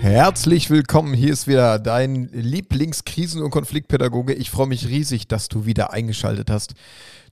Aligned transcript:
Herzlich 0.00 0.70
willkommen. 0.70 1.12
Hier 1.12 1.32
ist 1.32 1.48
wieder 1.48 1.80
dein 1.80 2.28
Lieblingskrisen- 2.30 3.42
und 3.42 3.50
Konfliktpädagoge. 3.50 4.32
Ich 4.32 4.48
freue 4.48 4.68
mich 4.68 4.86
riesig, 4.88 5.26
dass 5.26 5.48
du 5.48 5.66
wieder 5.66 5.92
eingeschaltet 5.92 6.50
hast 6.50 6.74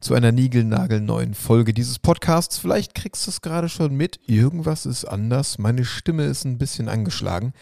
zu 0.01 0.15
einer 0.15 0.33
niegelnagelneuen 0.33 1.35
Folge 1.35 1.73
dieses 1.73 2.01
Podcasts. 2.01 2.59
Vielleicht 2.59 2.97
kriegst 2.97 3.25
du 3.27 3.31
es 3.31 3.41
gerade 3.41 3.69
schon 3.69 3.97
mit. 3.97 4.19
Irgendwas 4.27 4.85
ist 4.85 5.05
anders. 5.05 5.59
Meine 5.59 5.85
Stimme 5.85 6.25
ist 6.25 6.45
ein 6.45 6.59
bisschen 6.59 6.89
angeschlagen. 6.89 7.53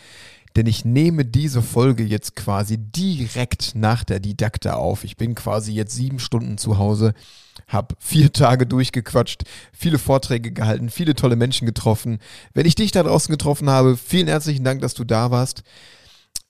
Denn 0.57 0.67
ich 0.67 0.85
nehme 0.85 1.25
diese 1.25 1.63
Folge 1.63 2.05
jetzt 2.05 2.37
quasi 2.37 2.79
direkt 2.79 3.75
nach 3.75 4.05
der 4.05 4.21
Didakta 4.21 4.75
auf. 4.75 5.05
Ich 5.05 5.17
bin 5.17 5.35
quasi 5.35 5.73
jetzt 5.73 5.95
sieben 5.95 6.21
Stunden 6.21 6.59
zu 6.59 6.79
Hause 6.79 7.15
habe 7.69 7.95
vier 7.99 8.33
Tage 8.33 8.67
durchgequatscht, 8.67 9.45
viele 9.73 9.99
Vorträge 9.99 10.53
gehalten, 10.53 10.91
viele 10.91 11.15
tolle 11.15 11.37
Menschen 11.37 11.67
getroffen. 11.67 12.19
Wenn 12.53 12.67
ich 12.67 12.75
dich 12.75 12.93
da 12.93 13.03
draußen 13.03 13.33
getroffen 13.33 13.71
habe, 13.71 13.97
vielen 13.97 14.29
herzlichen 14.29 14.65
Dank, 14.65 14.81
dass 14.81 14.95
du 14.95 15.05
da 15.05 15.31
warst. 15.31 15.63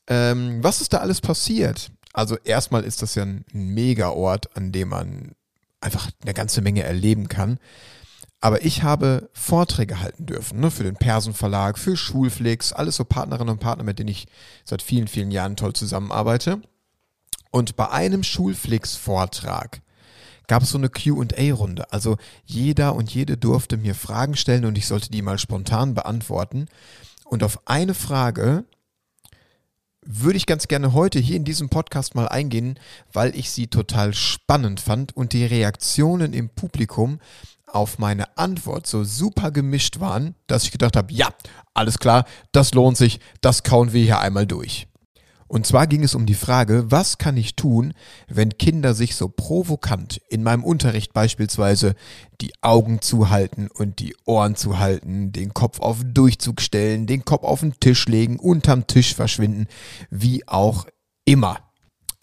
Ähm, 0.07 0.63
was 0.63 0.81
ist 0.81 0.93
da 0.93 0.99
alles 0.99 1.21
passiert? 1.21 1.91
Also 2.13 2.37
erstmal 2.45 2.85
ist 2.85 3.03
das 3.03 3.15
ja 3.15 3.25
ein 3.25 3.45
Mega-Ort, 3.53 4.57
an 4.57 4.73
dem 4.73 4.89
man 4.89 5.33
einfach 5.81 6.11
eine 6.23 6.35
ganze 6.35 6.63
Menge 6.63 6.83
erleben 6.83 7.29
kann. 7.29 7.59
Aber 8.45 8.63
ich 8.63 8.83
habe 8.83 9.31
Vorträge 9.33 10.01
halten 10.01 10.27
dürfen, 10.27 10.61
ne, 10.61 10.71
für 10.71 10.83
den 10.83 10.97
Persen 10.97 11.33
Verlag, 11.33 11.79
für 11.79 11.97
Schulflix, 11.97 12.75
alles 12.75 12.97
so 12.97 13.05
Partnerinnen 13.07 13.55
und 13.55 13.59
Partner, 13.59 13.85
mit 13.85 13.99
denen 13.99 14.11
ich 14.11 14.27
seit 14.65 14.83
vielen, 14.83 15.09
vielen 15.09 15.31
Jahren 15.31 15.57
toll 15.57 15.73
zusammenarbeite. 15.73 16.61
Und 17.51 17.75
bei 17.75 17.89
einem 17.89 18.23
Schulflix-Vortrag 18.23 19.81
gab 20.47 20.63
es 20.63 20.69
so 20.69 20.77
eine 20.77 20.91
QA-Runde. 20.91 21.91
Also 21.91 22.19
jeder 22.45 22.95
und 22.95 23.15
jede 23.15 23.39
durfte 23.39 23.79
mir 23.79 23.95
Fragen 23.95 24.37
stellen 24.37 24.67
und 24.67 24.77
ich 24.77 24.89
sollte 24.89 25.11
die 25.11 25.23
mal 25.23 25.39
spontan 25.39 25.95
beantworten. 25.95 26.67
Und 27.25 27.45
auf 27.45 27.67
eine 27.67 27.95
Frage 27.95 28.67
würde 30.07 30.37
ich 30.37 30.47
ganz 30.47 30.69
gerne 30.69 30.93
heute 30.93 31.19
hier 31.19 31.37
in 31.37 31.45
diesem 31.45 31.69
Podcast 31.69 32.15
mal 32.15 32.29
eingehen, 32.29 32.79
weil 33.13 33.35
ich 33.35 33.51
sie 33.51 33.67
total 33.67 34.15
spannend 34.15 34.81
fand 34.81 35.17
und 35.17 35.33
die 35.33 35.45
Reaktionen 35.45 36.33
im 36.33 36.49
Publikum 36.49 37.21
auf 37.67 37.99
meine 37.99 38.37
Antwort 38.39 38.87
so 38.87 39.05
super 39.05 39.51
gemischt 39.51 40.01
waren, 40.01 40.35
dass 40.47 40.65
ich 40.65 40.71
gedacht 40.71 40.97
habe, 40.97 41.13
ja, 41.13 41.29
alles 41.75 41.99
klar, 41.99 42.25
das 42.53 42.73
lohnt 42.73 42.97
sich, 42.97 43.19
das 43.41 43.65
kauen 43.65 43.93
wir 43.93 44.03
hier 44.03 44.21
einmal 44.21 44.47
durch. 44.47 44.87
Und 45.47 45.67
zwar 45.67 45.87
ging 45.87 46.03
es 46.03 46.15
um 46.15 46.27
die 46.27 46.35
Frage, 46.35 46.91
was 46.91 47.19
kann 47.19 47.37
ich 47.37 47.57
tun, 47.57 47.95
wenn 48.29 48.57
Kinder 48.59 48.95
sich 48.95 49.15
so 49.15 49.29
provokant 49.29 50.21
in 50.29 50.43
meinem 50.43 50.65
Unterricht 50.65 51.13
beispielsweise 51.13 51.95
die 52.41 52.53
Augen 52.63 53.01
zuhalten 53.01 53.69
und 53.69 53.99
die 53.99 54.17
Ohren 54.25 54.57
zuhalten, 54.57 55.33
den 55.33 55.55
Kopf 55.55 55.81
auf 55.81 56.01
den 56.01 56.15
Durchzug 56.15 56.61
stellen, 56.61 57.07
den 57.07 57.25
Kopf 57.25 57.45
auf 57.45 57.61
den 57.61 57.79
Tisch 57.79 58.07
legen, 58.07 58.39
unterm 58.39 58.87
Tisch 58.87 59.15
verschwinden, 59.15 59.67
wie 60.11 60.47
auch 60.49 60.87
immer. 61.25 61.59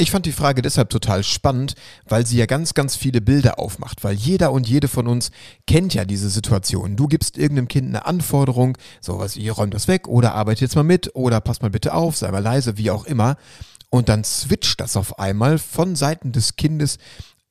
Ich 0.01 0.09
fand 0.09 0.25
die 0.25 0.31
Frage 0.31 0.63
deshalb 0.63 0.89
total 0.89 1.23
spannend, 1.23 1.75
weil 2.09 2.25
sie 2.25 2.35
ja 2.35 2.47
ganz, 2.47 2.73
ganz 2.73 2.95
viele 2.95 3.21
Bilder 3.21 3.59
aufmacht, 3.59 4.03
weil 4.03 4.15
jeder 4.15 4.51
und 4.51 4.67
jede 4.67 4.87
von 4.87 5.05
uns 5.05 5.29
kennt 5.67 5.93
ja 5.93 6.05
diese 6.05 6.31
Situation. 6.31 6.95
Du 6.95 7.05
gibst 7.05 7.37
irgendeinem 7.37 7.67
Kind 7.67 7.89
eine 7.89 8.07
Anforderung, 8.07 8.79
sowas 8.99 9.35
wie 9.35 9.47
räum 9.49 9.69
das 9.69 9.87
weg 9.87 10.07
oder 10.07 10.33
arbeite 10.33 10.61
jetzt 10.61 10.75
mal 10.75 10.81
mit 10.81 11.15
oder 11.15 11.39
pass 11.39 11.61
mal 11.61 11.69
bitte 11.69 11.93
auf, 11.93 12.17
sei 12.17 12.31
mal 12.31 12.39
leise, 12.39 12.79
wie 12.79 12.89
auch 12.89 13.05
immer. 13.05 13.35
Und 13.91 14.09
dann 14.09 14.23
switcht 14.23 14.81
das 14.81 14.97
auf 14.97 15.19
einmal 15.19 15.59
von 15.59 15.95
Seiten 15.95 16.31
des 16.31 16.55
Kindes 16.55 16.97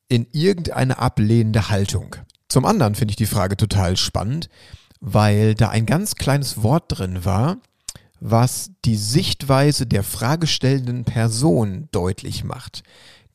in 0.09 0.27
irgendeine 0.33 0.99
ablehnende 0.99 1.69
Haltung. 1.69 2.17
Zum 2.49 2.65
anderen 2.65 2.95
finde 2.95 3.13
ich 3.13 3.15
die 3.15 3.27
Frage 3.27 3.55
total 3.55 3.95
spannend, 3.95 4.49
weil 4.99 5.55
da 5.55 5.69
ein 5.69 5.85
ganz 5.85 6.15
kleines 6.15 6.61
Wort 6.63 6.83
drin 6.89 7.23
war, 7.23 7.59
was 8.21 8.71
die 8.85 8.95
Sichtweise 8.95 9.87
der 9.87 10.03
fragestellenden 10.03 11.03
Person 11.03 11.89
deutlich 11.91 12.43
macht. 12.43 12.83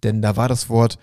Denn 0.04 0.22
da 0.22 0.36
war 0.36 0.48
das 0.48 0.68
Wort 0.68 0.98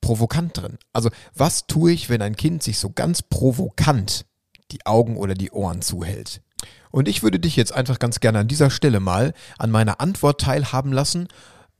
provokant 0.00 0.56
drin. 0.56 0.78
Also 0.92 1.10
was 1.34 1.66
tue 1.68 1.92
ich, 1.92 2.10
wenn 2.10 2.20
ein 2.20 2.36
Kind 2.36 2.62
sich 2.62 2.78
so 2.78 2.90
ganz 2.90 3.22
provokant 3.22 4.26
die 4.72 4.84
Augen 4.84 5.16
oder 5.16 5.34
die 5.34 5.52
Ohren 5.52 5.82
zuhält? 5.82 6.42
Und 6.90 7.06
ich 7.06 7.22
würde 7.22 7.38
dich 7.38 7.54
jetzt 7.54 7.72
einfach 7.72 8.00
ganz 8.00 8.18
gerne 8.18 8.40
an 8.40 8.48
dieser 8.48 8.70
Stelle 8.70 8.98
mal 8.98 9.32
an 9.56 9.70
meiner 9.70 10.00
Antwort 10.00 10.40
teilhaben 10.40 10.92
lassen, 10.92 11.28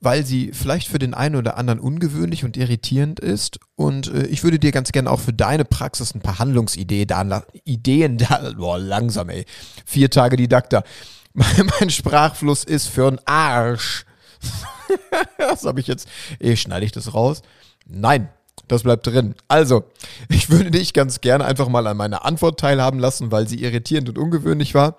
weil 0.00 0.24
sie 0.24 0.52
vielleicht 0.52 0.86
für 0.86 1.00
den 1.00 1.12
einen 1.12 1.34
oder 1.34 1.56
anderen 1.56 1.80
ungewöhnlich 1.80 2.44
und 2.44 2.56
irritierend 2.56 3.18
ist. 3.18 3.58
Und 3.74 4.12
äh, 4.12 4.26
ich 4.26 4.44
würde 4.44 4.60
dir 4.60 4.70
ganz 4.70 4.92
gerne 4.92 5.10
auch 5.10 5.18
für 5.18 5.32
deine 5.32 5.64
Praxis 5.64 6.14
ein 6.14 6.20
paar 6.20 6.38
Handlungsideen 6.38 7.08
da, 7.08 7.42
Ideen 7.64 8.16
da, 8.18 8.52
boah, 8.56 8.78
langsam 8.78 9.28
ey, 9.28 9.44
vier 9.84 10.08
Tage 10.08 10.36
Didakta, 10.36 10.84
mein 11.80 11.90
Sprachfluss 11.90 12.64
ist 12.64 12.88
für 12.88 13.08
einen 13.08 13.20
Arsch. 13.24 14.04
das 15.38 15.64
habe 15.64 15.80
ich 15.80 15.86
jetzt. 15.86 16.08
Eh, 16.40 16.56
schneide 16.56 16.86
ich 16.86 16.92
das 16.92 17.14
raus? 17.14 17.42
Nein, 17.86 18.28
das 18.66 18.82
bleibt 18.82 19.06
drin. 19.06 19.34
Also, 19.48 19.84
ich 20.28 20.50
würde 20.50 20.70
dich 20.70 20.92
ganz 20.92 21.20
gerne 21.20 21.44
einfach 21.44 21.68
mal 21.68 21.86
an 21.86 21.96
meiner 21.96 22.24
Antwort 22.24 22.60
teilhaben 22.60 22.98
lassen, 22.98 23.32
weil 23.32 23.48
sie 23.48 23.62
irritierend 23.62 24.08
und 24.08 24.18
ungewöhnlich 24.18 24.74
war. 24.74 24.96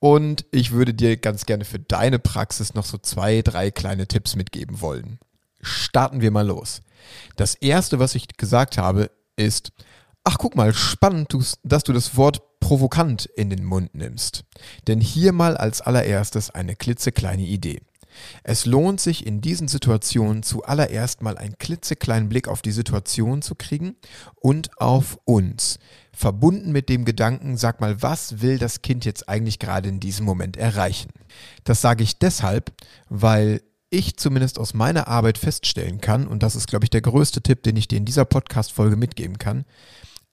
Und 0.00 0.44
ich 0.50 0.72
würde 0.72 0.94
dir 0.94 1.16
ganz 1.16 1.46
gerne 1.46 1.64
für 1.64 1.78
deine 1.78 2.18
Praxis 2.18 2.74
noch 2.74 2.84
so 2.84 2.98
zwei, 2.98 3.42
drei 3.42 3.70
kleine 3.70 4.06
Tipps 4.06 4.36
mitgeben 4.36 4.80
wollen. 4.80 5.18
Starten 5.60 6.20
wir 6.20 6.30
mal 6.30 6.46
los. 6.46 6.82
Das 7.36 7.54
erste, 7.54 7.98
was 7.98 8.14
ich 8.14 8.36
gesagt 8.36 8.78
habe, 8.78 9.10
ist, 9.36 9.72
ach 10.24 10.38
guck 10.38 10.56
mal, 10.56 10.74
spannend, 10.74 11.36
dass 11.62 11.84
du 11.84 11.92
das 11.92 12.16
Wort 12.16 12.42
provokant 12.60 13.26
in 13.26 13.50
den 13.50 13.64
Mund 13.64 13.94
nimmst. 13.94 14.44
Denn 14.86 15.00
hier 15.00 15.32
mal 15.32 15.56
als 15.56 15.80
allererstes 15.80 16.50
eine 16.50 16.76
klitzekleine 16.76 17.44
Idee. 17.44 17.80
Es 18.42 18.66
lohnt 18.66 19.00
sich 19.00 19.26
in 19.26 19.40
diesen 19.40 19.68
Situationen 19.68 20.42
zuallererst 20.42 21.22
mal 21.22 21.36
einen 21.36 21.58
klitzekleinen 21.58 22.28
Blick 22.28 22.48
auf 22.48 22.62
die 22.62 22.72
Situation 22.72 23.42
zu 23.42 23.54
kriegen 23.54 23.96
und 24.36 24.70
auf 24.80 25.18
uns. 25.24 25.78
Verbunden 26.12 26.72
mit 26.72 26.88
dem 26.88 27.04
Gedanken, 27.04 27.56
sag 27.56 27.80
mal, 27.80 28.00
was 28.02 28.40
will 28.40 28.58
das 28.58 28.82
Kind 28.82 29.04
jetzt 29.04 29.28
eigentlich 29.28 29.58
gerade 29.58 29.88
in 29.88 30.00
diesem 30.00 30.24
Moment 30.24 30.56
erreichen? 30.56 31.10
Das 31.64 31.82
sage 31.82 32.02
ich 32.02 32.18
deshalb, 32.18 32.72
weil 33.08 33.60
ich 33.90 34.16
zumindest 34.16 34.58
aus 34.58 34.74
meiner 34.74 35.08
Arbeit 35.08 35.38
feststellen 35.38 36.00
kann, 36.00 36.26
und 36.26 36.42
das 36.42 36.56
ist, 36.56 36.66
glaube 36.66 36.84
ich, 36.84 36.90
der 36.90 37.02
größte 37.02 37.42
Tipp, 37.42 37.62
den 37.62 37.76
ich 37.76 37.86
dir 37.86 37.98
in 37.98 38.04
dieser 38.04 38.24
Podcast-Folge 38.24 38.96
mitgeben 38.96 39.38
kann, 39.38 39.64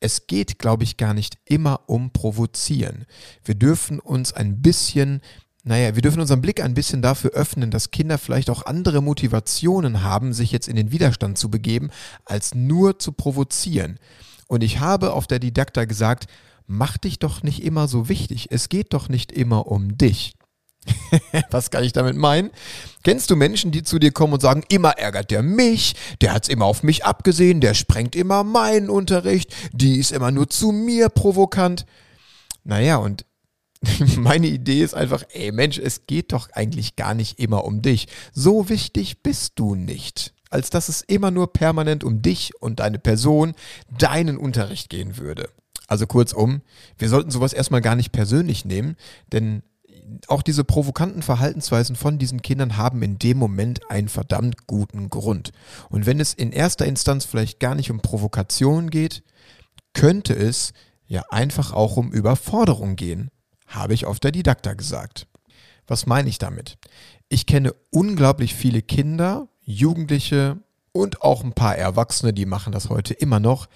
es 0.03 0.27
geht, 0.27 0.59
glaube 0.59 0.83
ich, 0.83 0.97
gar 0.97 1.13
nicht 1.13 1.37
immer 1.45 1.81
um 1.87 2.11
Provozieren. 2.11 3.05
Wir 3.43 3.55
dürfen 3.55 3.99
uns 3.99 4.33
ein 4.33 4.61
bisschen 4.61 5.21
naja, 5.65 5.95
wir 5.95 6.01
dürfen 6.01 6.19
unseren 6.19 6.41
Blick 6.41 6.61
ein 6.61 6.73
bisschen 6.73 7.01
dafür 7.01 7.31
öffnen, 7.31 7.71
dass 7.71 7.91
Kinder 7.91 8.17
vielleicht 8.17 8.49
auch 8.49 8.65
andere 8.65 9.01
Motivationen 9.01 10.03
haben, 10.03 10.33
sich 10.33 10.51
jetzt 10.51 10.67
in 10.67 10.75
den 10.75 10.91
Widerstand 10.91 11.37
zu 11.37 11.49
begeben, 11.49 11.89
als 12.25 12.53
nur 12.53 12.99
zu 12.99 13.13
provozieren. 13.13 13.97
Und 14.47 14.61
ich 14.61 14.81
habe 14.81 15.13
auf 15.13 15.25
der 15.25 15.39
Didakta 15.39 15.85
gesagt, 15.85 16.27
mach 16.67 16.97
dich 16.97 17.17
doch 17.17 17.43
nicht 17.43 17.63
immer 17.63 17.87
so 17.87 18.09
wichtig. 18.09 18.47
Es 18.51 18.67
geht 18.67 18.93
doch 18.93 19.07
nicht 19.07 19.31
immer 19.31 19.67
um 19.67 19.97
dich. 19.97 20.33
Was 21.49 21.71
kann 21.71 21.83
ich 21.83 21.93
damit 21.93 22.15
meinen? 22.15 22.51
Kennst 23.03 23.29
du 23.29 23.35
Menschen, 23.35 23.71
die 23.71 23.83
zu 23.83 23.99
dir 23.99 24.11
kommen 24.11 24.33
und 24.33 24.41
sagen, 24.41 24.63
immer 24.69 24.97
ärgert 24.97 25.31
der 25.31 25.43
mich, 25.43 25.95
der 26.21 26.33
hat's 26.33 26.47
immer 26.47 26.65
auf 26.65 26.83
mich 26.83 27.05
abgesehen, 27.05 27.61
der 27.61 27.73
sprengt 27.73 28.15
immer 28.15 28.43
meinen 28.43 28.89
Unterricht, 28.89 29.53
die 29.71 29.97
ist 29.97 30.11
immer 30.11 30.31
nur 30.31 30.49
zu 30.49 30.71
mir 30.71 31.09
provokant. 31.09 31.85
Naja, 32.63 32.97
und 32.97 33.25
meine 34.17 34.47
Idee 34.47 34.83
ist 34.83 34.93
einfach, 34.93 35.23
ey 35.33 35.51
Mensch, 35.51 35.77
es 35.77 36.05
geht 36.07 36.31
doch 36.31 36.49
eigentlich 36.51 36.95
gar 36.95 37.13
nicht 37.13 37.39
immer 37.39 37.65
um 37.65 37.81
dich. 37.81 38.07
So 38.33 38.69
wichtig 38.69 39.21
bist 39.23 39.53
du 39.55 39.75
nicht, 39.75 40.33
als 40.49 40.69
dass 40.69 40.89
es 40.89 41.01
immer 41.01 41.31
nur 41.31 41.51
permanent 41.51 42.03
um 42.03 42.21
dich 42.21 42.51
und 42.61 42.79
deine 42.79 42.99
Person, 42.99 43.53
deinen 43.97 44.37
Unterricht 44.37 44.89
gehen 44.89 45.17
würde. 45.17 45.49
Also 45.87 46.07
kurzum, 46.07 46.61
wir 46.97 47.09
sollten 47.09 47.31
sowas 47.31 47.53
erstmal 47.53 47.81
gar 47.81 47.95
nicht 47.95 48.11
persönlich 48.11 48.63
nehmen, 48.63 48.95
denn 49.31 49.63
auch 50.27 50.41
diese 50.41 50.63
provokanten 50.63 51.21
Verhaltensweisen 51.21 51.95
von 51.95 52.17
diesen 52.17 52.41
Kindern 52.41 52.77
haben 52.77 53.01
in 53.01 53.19
dem 53.19 53.37
Moment 53.37 53.89
einen 53.89 54.09
verdammt 54.09 54.67
guten 54.67 55.09
Grund. 55.09 55.51
Und 55.89 56.05
wenn 56.05 56.19
es 56.19 56.33
in 56.33 56.51
erster 56.51 56.85
Instanz 56.85 57.25
vielleicht 57.25 57.59
gar 57.59 57.75
nicht 57.75 57.91
um 57.91 58.01
Provokation 58.01 58.89
geht, 58.89 59.23
könnte 59.93 60.33
es 60.33 60.73
ja 61.05 61.23
einfach 61.29 61.73
auch 61.73 61.97
um 61.97 62.11
Überforderung 62.11 62.95
gehen, 62.95 63.29
habe 63.67 63.93
ich 63.93 64.05
auf 64.05 64.19
der 64.19 64.31
Didakta 64.31 64.73
gesagt. 64.73 65.27
Was 65.87 66.05
meine 66.05 66.29
ich 66.29 66.37
damit? 66.37 66.77
Ich 67.29 67.45
kenne 67.45 67.73
unglaublich 67.91 68.55
viele 68.55 68.81
Kinder, 68.81 69.47
Jugendliche 69.61 70.57
und 70.91 71.21
auch 71.21 71.43
ein 71.43 71.53
paar 71.53 71.75
Erwachsene, 71.75 72.33
die 72.33 72.45
machen 72.45 72.71
das 72.71 72.89
heute 72.89 73.13
immer 73.13 73.39
noch, 73.39 73.67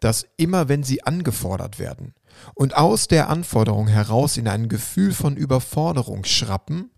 dass 0.00 0.26
immer 0.36 0.68
wenn 0.68 0.82
sie 0.82 1.02
angefordert 1.02 1.78
werden 1.78 2.14
und 2.54 2.76
aus 2.76 3.08
der 3.08 3.28
Anforderung 3.28 3.88
heraus 3.88 4.36
in 4.36 4.48
ein 4.48 4.68
Gefühl 4.68 5.12
von 5.12 5.36
Überforderung 5.36 6.24
schrappen, 6.24 6.90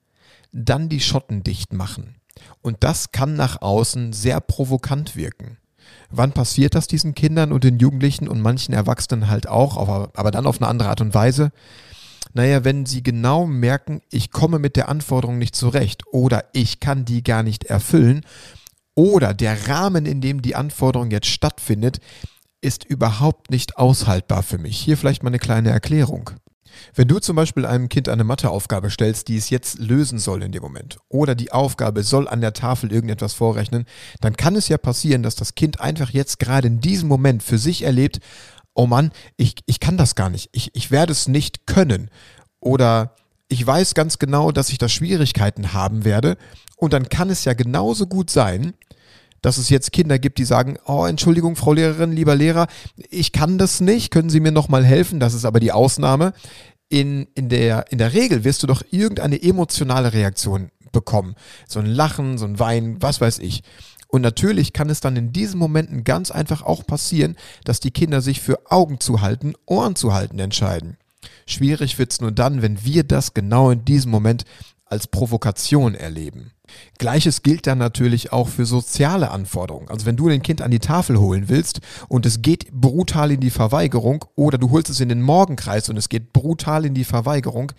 dann 0.52 0.88
die 0.88 1.00
Schotten 1.00 1.42
dicht 1.42 1.72
machen. 1.72 2.16
Und 2.60 2.78
das 2.80 3.12
kann 3.12 3.34
nach 3.34 3.62
außen 3.62 4.12
sehr 4.12 4.40
provokant 4.40 5.16
wirken. 5.16 5.58
Wann 6.10 6.32
passiert 6.32 6.74
das 6.74 6.86
diesen 6.86 7.14
Kindern 7.14 7.52
und 7.52 7.64
den 7.64 7.78
Jugendlichen 7.78 8.28
und 8.28 8.40
manchen 8.40 8.74
Erwachsenen 8.74 9.28
halt 9.28 9.48
auch, 9.48 9.76
aber, 9.76 10.30
dann 10.30 10.46
auf 10.46 10.60
eine 10.60 10.68
andere 10.68 10.88
Art 10.88 11.00
und 11.00 11.14
Weise? 11.14 11.50
Naja, 12.34 12.64
wenn 12.64 12.86
sie 12.86 13.02
genau 13.02 13.46
merken, 13.46 14.00
ich 14.10 14.30
komme 14.30 14.58
mit 14.58 14.76
der 14.76 14.88
Anforderung 14.88 15.38
nicht 15.38 15.56
zurecht 15.56 16.04
oder 16.12 16.44
ich 16.52 16.80
kann 16.80 17.04
die 17.04 17.22
gar 17.22 17.42
nicht 17.42 17.64
erfüllen 17.64 18.24
oder 18.94 19.34
der 19.34 19.68
Rahmen, 19.68 20.06
in 20.06 20.20
dem 20.20 20.42
die 20.42 20.54
Anforderung 20.54 21.10
jetzt 21.10 21.26
stattfindet, 21.26 21.98
ist 22.62 22.84
überhaupt 22.84 23.50
nicht 23.50 23.76
aushaltbar 23.76 24.42
für 24.42 24.58
mich. 24.58 24.78
Hier 24.78 24.96
vielleicht 24.96 25.22
mal 25.22 25.28
eine 25.28 25.38
kleine 25.38 25.70
Erklärung. 25.70 26.30
Wenn 26.94 27.08
du 27.08 27.18
zum 27.18 27.36
Beispiel 27.36 27.66
einem 27.66 27.88
Kind 27.88 28.08
eine 28.08 28.24
Matheaufgabe 28.24 28.88
stellst, 28.90 29.28
die 29.28 29.36
es 29.36 29.50
jetzt 29.50 29.78
lösen 29.78 30.18
soll 30.18 30.42
in 30.42 30.52
dem 30.52 30.62
Moment, 30.62 30.98
oder 31.08 31.34
die 31.34 31.52
Aufgabe 31.52 32.02
soll 32.02 32.28
an 32.28 32.40
der 32.40 32.54
Tafel 32.54 32.90
irgendetwas 32.92 33.34
vorrechnen, 33.34 33.84
dann 34.20 34.36
kann 34.36 34.56
es 34.56 34.68
ja 34.68 34.78
passieren, 34.78 35.22
dass 35.22 35.34
das 35.34 35.54
Kind 35.54 35.80
einfach 35.80 36.10
jetzt 36.10 36.38
gerade 36.38 36.68
in 36.68 36.80
diesem 36.80 37.08
Moment 37.08 37.42
für 37.42 37.58
sich 37.58 37.82
erlebt, 37.82 38.20
oh 38.74 38.86
Mann, 38.86 39.10
ich, 39.36 39.56
ich 39.66 39.80
kann 39.80 39.98
das 39.98 40.14
gar 40.14 40.30
nicht, 40.30 40.48
ich, 40.52 40.70
ich 40.74 40.90
werde 40.90 41.12
es 41.12 41.28
nicht 41.28 41.66
können. 41.66 42.10
Oder 42.58 43.16
ich 43.48 43.66
weiß 43.66 43.94
ganz 43.94 44.18
genau, 44.18 44.50
dass 44.50 44.70
ich 44.70 44.78
da 44.78 44.88
Schwierigkeiten 44.88 45.74
haben 45.74 46.04
werde. 46.04 46.38
Und 46.76 46.94
dann 46.94 47.08
kann 47.08 47.28
es 47.28 47.44
ja 47.44 47.52
genauso 47.52 48.06
gut 48.06 48.30
sein, 48.30 48.72
dass 49.42 49.58
es 49.58 49.68
jetzt 49.68 49.92
Kinder 49.92 50.18
gibt, 50.18 50.38
die 50.38 50.44
sagen, 50.44 50.78
oh, 50.86 51.04
Entschuldigung, 51.04 51.56
Frau 51.56 51.72
Lehrerin, 51.72 52.12
lieber 52.12 52.34
Lehrer, 52.34 52.68
ich 53.10 53.32
kann 53.32 53.58
das 53.58 53.80
nicht, 53.80 54.10
können 54.10 54.30
Sie 54.30 54.40
mir 54.40 54.52
noch 54.52 54.68
mal 54.68 54.84
helfen? 54.84 55.20
Das 55.20 55.34
ist 55.34 55.44
aber 55.44 55.60
die 55.60 55.72
Ausnahme. 55.72 56.32
In, 56.88 57.26
in, 57.34 57.48
der, 57.48 57.90
in 57.90 57.98
der 57.98 58.12
Regel 58.12 58.44
wirst 58.44 58.62
du 58.62 58.66
doch 58.66 58.82
irgendeine 58.90 59.42
emotionale 59.42 60.12
Reaktion 60.12 60.70
bekommen. 60.92 61.34
So 61.66 61.80
ein 61.80 61.86
Lachen, 61.86 62.38
so 62.38 62.44
ein 62.44 62.58
Weinen, 62.58 63.02
was 63.02 63.20
weiß 63.20 63.38
ich. 63.40 63.62
Und 64.08 64.20
natürlich 64.20 64.74
kann 64.74 64.90
es 64.90 65.00
dann 65.00 65.16
in 65.16 65.32
diesen 65.32 65.58
Momenten 65.58 66.04
ganz 66.04 66.30
einfach 66.30 66.62
auch 66.62 66.86
passieren, 66.86 67.36
dass 67.64 67.80
die 67.80 67.92
Kinder 67.92 68.20
sich 68.20 68.42
für 68.42 68.70
Augen 68.70 69.00
zu 69.00 69.22
halten, 69.22 69.54
Ohren 69.64 69.96
zu 69.96 70.12
halten 70.12 70.38
entscheiden. 70.38 70.98
Schwierig 71.46 71.98
wird 71.98 72.12
es 72.12 72.20
nur 72.20 72.30
dann, 72.32 72.60
wenn 72.60 72.84
wir 72.84 73.04
das 73.04 73.32
genau 73.32 73.70
in 73.70 73.84
diesem 73.84 74.10
Moment 74.10 74.44
als 74.92 75.06
Provokation 75.06 75.94
erleben. 75.94 76.52
Gleiches 76.98 77.42
gilt 77.42 77.66
dann 77.66 77.78
natürlich 77.78 78.30
auch 78.30 78.48
für 78.48 78.66
soziale 78.66 79.30
Anforderungen. 79.30 79.88
Also 79.88 80.04
wenn 80.04 80.16
du 80.16 80.28
ein 80.28 80.42
Kind 80.42 80.60
an 80.60 80.70
die 80.70 80.80
Tafel 80.80 81.18
holen 81.18 81.48
willst 81.48 81.80
und 82.08 82.26
es 82.26 82.42
geht 82.42 82.70
brutal 82.72 83.30
in 83.32 83.40
die 83.40 83.50
Verweigerung 83.50 84.26
oder 84.36 84.58
du 84.58 84.70
holst 84.70 84.90
es 84.90 85.00
in 85.00 85.08
den 85.08 85.22
Morgenkreis 85.22 85.88
und 85.88 85.96
es 85.96 86.10
geht 86.10 86.34
brutal 86.34 86.84
in 86.84 86.92
die 86.92 87.04
Verweigerung, 87.04 87.72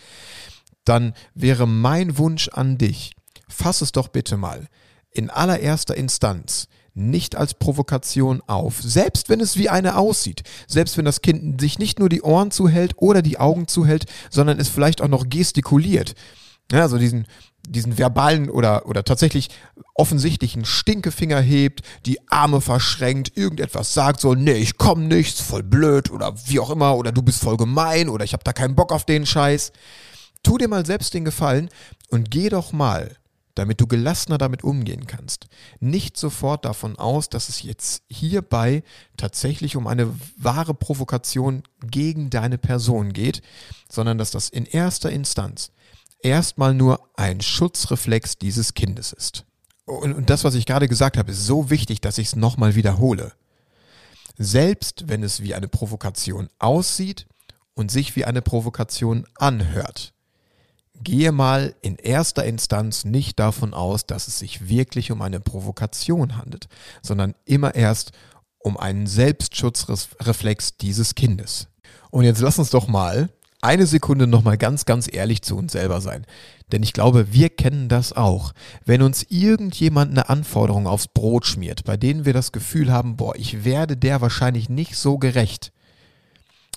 dann 0.85 1.13
wäre 1.35 1.67
mein 1.67 2.17
Wunsch 2.17 2.49
an 2.49 2.79
dich, 2.79 3.13
fass 3.47 3.81
es 3.81 3.91
doch 3.91 4.07
bitte 4.07 4.35
mal 4.35 4.67
in 5.11 5.29
allererster 5.29 5.95
Instanz 5.95 6.67
nicht 6.95 7.35
als 7.35 7.53
Provokation 7.53 8.41
auf, 8.47 8.81
selbst 8.81 9.29
wenn 9.29 9.39
es 9.39 9.57
wie 9.57 9.69
eine 9.69 9.97
aussieht, 9.97 10.43
selbst 10.67 10.97
wenn 10.97 11.05
das 11.05 11.21
Kind 11.21 11.61
sich 11.61 11.77
nicht 11.77 11.99
nur 11.99 12.09
die 12.09 12.23
Ohren 12.23 12.49
zuhält 12.49 12.93
oder 12.97 13.21
die 13.21 13.39
Augen 13.39 13.67
zuhält, 13.67 14.05
sondern 14.29 14.59
es 14.59 14.69
vielleicht 14.69 15.01
auch 15.01 15.07
noch 15.07 15.29
gestikuliert. 15.29 16.15
Ja, 16.73 16.81
also 16.81 16.97
diesen, 16.97 17.27
diesen 17.69 17.99
verbalen 17.99 18.49
oder, 18.49 18.87
oder 18.87 19.03
tatsächlich 19.03 19.49
offensichtlichen 19.93 20.65
Stinkefinger 20.65 21.39
hebt, 21.39 21.81
die 22.07 22.17
Arme 22.31 22.61
verschränkt, 22.61 23.37
irgendetwas 23.37 23.93
sagt, 23.93 24.19
so, 24.19 24.33
nee, 24.33 24.53
ich 24.53 24.79
komm 24.79 25.07
nicht, 25.07 25.39
voll 25.39 25.61
blöd 25.61 26.09
oder 26.09 26.33
wie 26.47 26.59
auch 26.59 26.71
immer, 26.71 26.97
oder 26.97 27.11
du 27.11 27.21
bist 27.21 27.43
voll 27.43 27.57
gemein 27.57 28.09
oder 28.09 28.25
ich 28.25 28.33
hab 28.33 28.43
da 28.43 28.53
keinen 28.53 28.75
Bock 28.75 28.91
auf 28.91 29.05
den 29.05 29.27
Scheiß. 29.27 29.71
Tu 30.41 30.57
dir 30.57 30.67
mal 30.67 30.83
selbst 30.83 31.13
den 31.13 31.25
Gefallen 31.25 31.69
und 32.09 32.31
geh 32.31 32.49
doch 32.49 32.71
mal 32.71 33.17
damit 33.55 33.79
du 33.79 33.85
gelassener 33.85 34.39
damit 34.39 34.63
umgehen 34.63 35.05
kannst. 35.05 35.45
Nicht 35.79 36.17
sofort 36.17 36.65
davon 36.65 36.97
aus, 36.97 37.29
dass 37.29 37.49
es 37.49 37.61
jetzt 37.61 38.01
hierbei 38.09 38.81
tatsächlich 39.15 39.75
um 39.75 39.85
eine 39.85 40.11
wahre 40.37 40.73
Provokation 40.73 41.61
gegen 41.85 42.31
deine 42.31 42.57
Person 42.57 43.13
geht, 43.13 43.43
sondern 43.87 44.17
dass 44.17 44.31
das 44.31 44.49
in 44.49 44.65
erster 44.65 45.11
Instanz 45.11 45.71
erstmal 46.23 46.73
nur 46.73 47.09
ein 47.15 47.41
Schutzreflex 47.41 48.37
dieses 48.37 48.73
Kindes 48.73 49.13
ist. 49.13 49.45
Und, 49.85 50.29
das, 50.29 50.43
was 50.43 50.55
ich 50.55 50.65
gerade 50.65 50.87
gesagt 50.87 51.17
habe, 51.17 51.31
ist 51.31 51.45
so 51.45 51.69
wichtig, 51.69 52.01
dass 52.01 52.17
ich 52.17 52.27
es 52.27 52.35
nochmal 52.35 52.75
wiederhole. 52.75 53.33
Selbst 54.37 55.07
wenn 55.07 55.23
es 55.23 55.41
wie 55.41 55.53
eine 55.53 55.67
Provokation 55.67 56.49
aussieht 56.57 57.27
und 57.75 57.91
sich 57.91 58.15
wie 58.15 58.25
eine 58.25 58.41
Provokation 58.41 59.27
anhört, 59.35 60.13
gehe 61.03 61.31
mal 61.31 61.75
in 61.81 61.97
erster 61.97 62.45
Instanz 62.45 63.03
nicht 63.03 63.39
davon 63.39 63.73
aus, 63.73 64.05
dass 64.05 64.27
es 64.27 64.39
sich 64.39 64.69
wirklich 64.69 65.11
um 65.11 65.21
eine 65.21 65.39
Provokation 65.39 66.37
handelt, 66.37 66.67
sondern 67.01 67.35
immer 67.45 67.75
erst 67.75 68.13
um 68.59 68.77
einen 68.77 69.05
Selbstschutzreflex 69.05 70.77
dieses 70.77 71.15
Kindes. 71.15 71.67
Und 72.09 72.23
jetzt 72.23 72.39
lass 72.39 72.59
uns 72.59 72.69
doch 72.69 72.87
mal 72.87 73.29
eine 73.63 73.85
Sekunde 73.85 74.27
nochmal 74.27 74.57
ganz, 74.57 74.85
ganz 74.85 75.07
ehrlich 75.11 75.41
zu 75.41 75.57
uns 75.57 75.71
selber 75.71 76.01
sein. 76.01 76.25
Denn 76.71 76.83
ich 76.83 76.93
glaube, 76.93 77.33
wir 77.33 77.49
kennen 77.49 77.89
das 77.89 78.13
auch. 78.13 78.53
Wenn 78.85 79.01
uns 79.01 79.25
irgendjemand 79.29 80.11
eine 80.11 80.29
Anforderung 80.29 80.87
aufs 80.87 81.07
Brot 81.07 81.45
schmiert, 81.45 81.83
bei 81.83 81.97
denen 81.97 82.25
wir 82.25 82.33
das 82.33 82.51
Gefühl 82.51 82.91
haben, 82.91 83.15
boah, 83.15 83.35
ich 83.35 83.63
werde 83.63 83.97
der 83.97 84.21
wahrscheinlich 84.21 84.69
nicht 84.69 84.95
so 84.95 85.17
gerecht. 85.17 85.71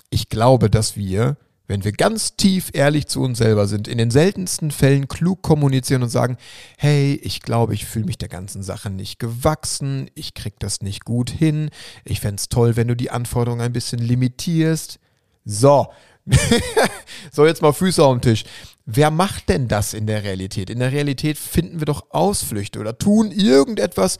Ich 0.09 0.29
glaube, 0.29 0.69
dass 0.69 0.95
wir 0.95 1.37
wenn 1.67 1.83
wir 1.83 1.91
ganz 1.91 2.37
tief 2.37 2.69
ehrlich 2.73 3.07
zu 3.07 3.21
uns 3.21 3.37
selber 3.37 3.67
sind, 3.67 3.87
in 3.87 3.97
den 3.97 4.09
seltensten 4.09 4.71
Fällen 4.71 5.07
klug 5.07 5.41
kommunizieren 5.41 6.01
und 6.01 6.09
sagen, 6.09 6.37
hey, 6.77 7.19
ich 7.21 7.41
glaube, 7.41 7.73
ich 7.73 7.85
fühle 7.85 8.05
mich 8.05 8.17
der 8.17 8.29
ganzen 8.29 8.63
Sache 8.63 8.89
nicht 8.89 9.19
gewachsen, 9.19 10.09
ich 10.15 10.33
krieg 10.33 10.53
das 10.59 10.81
nicht 10.81 11.03
gut 11.03 11.29
hin, 11.29 11.69
ich 12.05 12.21
fände 12.21 12.41
toll, 12.49 12.77
wenn 12.77 12.87
du 12.87 12.95
die 12.95 13.11
Anforderungen 13.11 13.61
ein 13.61 13.73
bisschen 13.73 13.99
limitierst. 13.99 14.99
So, 15.43 15.87
so 17.31 17.45
jetzt 17.45 17.61
mal 17.61 17.73
Füße 17.73 18.03
auf 18.03 18.15
den 18.15 18.21
Tisch. 18.21 18.43
Wer 18.85 19.11
macht 19.11 19.49
denn 19.49 19.67
das 19.67 19.93
in 19.93 20.07
der 20.07 20.23
Realität? 20.23 20.69
In 20.69 20.79
der 20.79 20.91
Realität 20.91 21.37
finden 21.37 21.79
wir 21.79 21.85
doch 21.85 22.11
Ausflüchte 22.11 22.79
oder 22.79 22.97
tun 22.97 23.31
irgendetwas, 23.31 24.17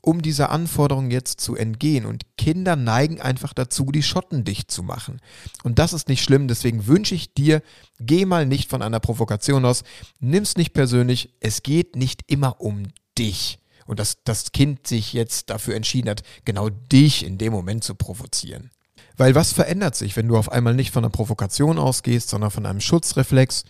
um 0.00 0.22
dieser 0.22 0.50
Anforderung 0.50 1.10
jetzt 1.10 1.40
zu 1.40 1.56
entgehen. 1.56 2.06
Und 2.06 2.24
Kinder 2.36 2.76
neigen 2.76 3.20
einfach 3.20 3.52
dazu, 3.52 3.92
die 3.92 4.02
Schotten 4.02 4.44
dicht 4.44 4.70
zu 4.70 4.82
machen. 4.82 5.20
Und 5.62 5.78
das 5.78 5.92
ist 5.92 6.08
nicht 6.08 6.22
schlimm, 6.22 6.48
deswegen 6.48 6.86
wünsche 6.86 7.14
ich 7.14 7.34
dir, 7.34 7.62
geh 8.00 8.24
mal 8.24 8.46
nicht 8.46 8.70
von 8.70 8.82
einer 8.82 9.00
Provokation 9.00 9.64
aus, 9.64 9.84
nimm's 10.20 10.56
nicht 10.56 10.72
persönlich, 10.72 11.34
es 11.40 11.62
geht 11.62 11.96
nicht 11.96 12.22
immer 12.26 12.60
um 12.60 12.84
dich. 13.18 13.58
Und 13.86 14.00
dass 14.00 14.22
das 14.22 14.52
Kind 14.52 14.86
sich 14.86 15.12
jetzt 15.12 15.50
dafür 15.50 15.74
entschieden 15.74 16.10
hat, 16.10 16.22
genau 16.44 16.68
dich 16.68 17.24
in 17.24 17.38
dem 17.38 17.52
Moment 17.52 17.84
zu 17.84 17.94
provozieren. 17.94 18.70
Weil 19.16 19.34
was 19.34 19.52
verändert 19.52 19.96
sich, 19.96 20.16
wenn 20.16 20.28
du 20.28 20.36
auf 20.36 20.50
einmal 20.50 20.74
nicht 20.74 20.92
von 20.92 21.04
einer 21.04 21.10
Provokation 21.10 21.78
ausgehst, 21.78 22.28
sondern 22.28 22.50
von 22.50 22.66
einem 22.66 22.80
Schutzreflex? 22.80 23.64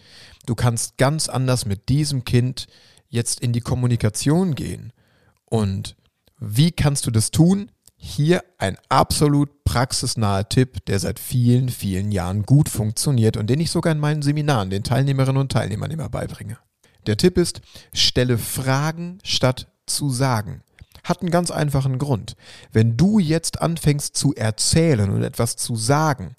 Du 0.47 0.55
kannst 0.55 0.99
ganz 0.99 1.29
anders 1.29 1.67
mit 1.67 1.89
diesem 1.89 2.25
Kind 2.25 2.67
jetzt 3.09 3.41
in 3.41 3.53
die 3.53 3.61
Kommunikation 3.61 4.55
gehen. 4.55 4.93
Und 5.45 5.97
wie 6.39 6.73
kannst 6.73 7.07
du 7.07 7.11
das 7.11 7.31
tun? 7.31 7.71
Hier 7.97 8.45
ein 8.59 8.77
absolut 8.89 9.65
praxisnaher 9.65 10.49
Tipp, 10.49 10.85
der 10.87 10.99
seit 10.99 11.19
vielen, 11.19 11.69
vielen 11.69 12.13
Jahren 12.13 12.45
gut 12.45 12.69
funktioniert 12.69 13.37
und 13.37 13.49
den 13.51 13.61
ich 13.61 13.71
sogar 13.71 13.93
in 13.93 13.99
meinen 13.99 14.23
Seminaren 14.23 14.71
den 14.71 14.85
Teilnehmerinnen 14.85 15.41
und 15.41 15.51
Teilnehmern 15.51 15.91
immer 15.91 16.09
beibringe. 16.09 16.59
Der 17.07 17.17
Tipp 17.17 17.39
ist, 17.39 17.61
stelle 17.93 18.39
Fragen 18.39 19.19
statt 19.25 19.69
zu 19.87 20.11
sagen. 20.11 20.63
Hat 21.09 21.23
einen 21.23 21.31
ganz 21.31 21.51
einfachen 21.51 21.99
Grund. 21.99 22.37
Wenn 22.73 22.97
du 22.97 23.19
jetzt 23.19 23.63
anfängst 23.63 24.17
zu 24.17 24.35
erzählen 24.35 25.11
und 25.11 25.23
etwas 25.23 25.57
zu 25.57 25.75
sagen, 25.75 26.35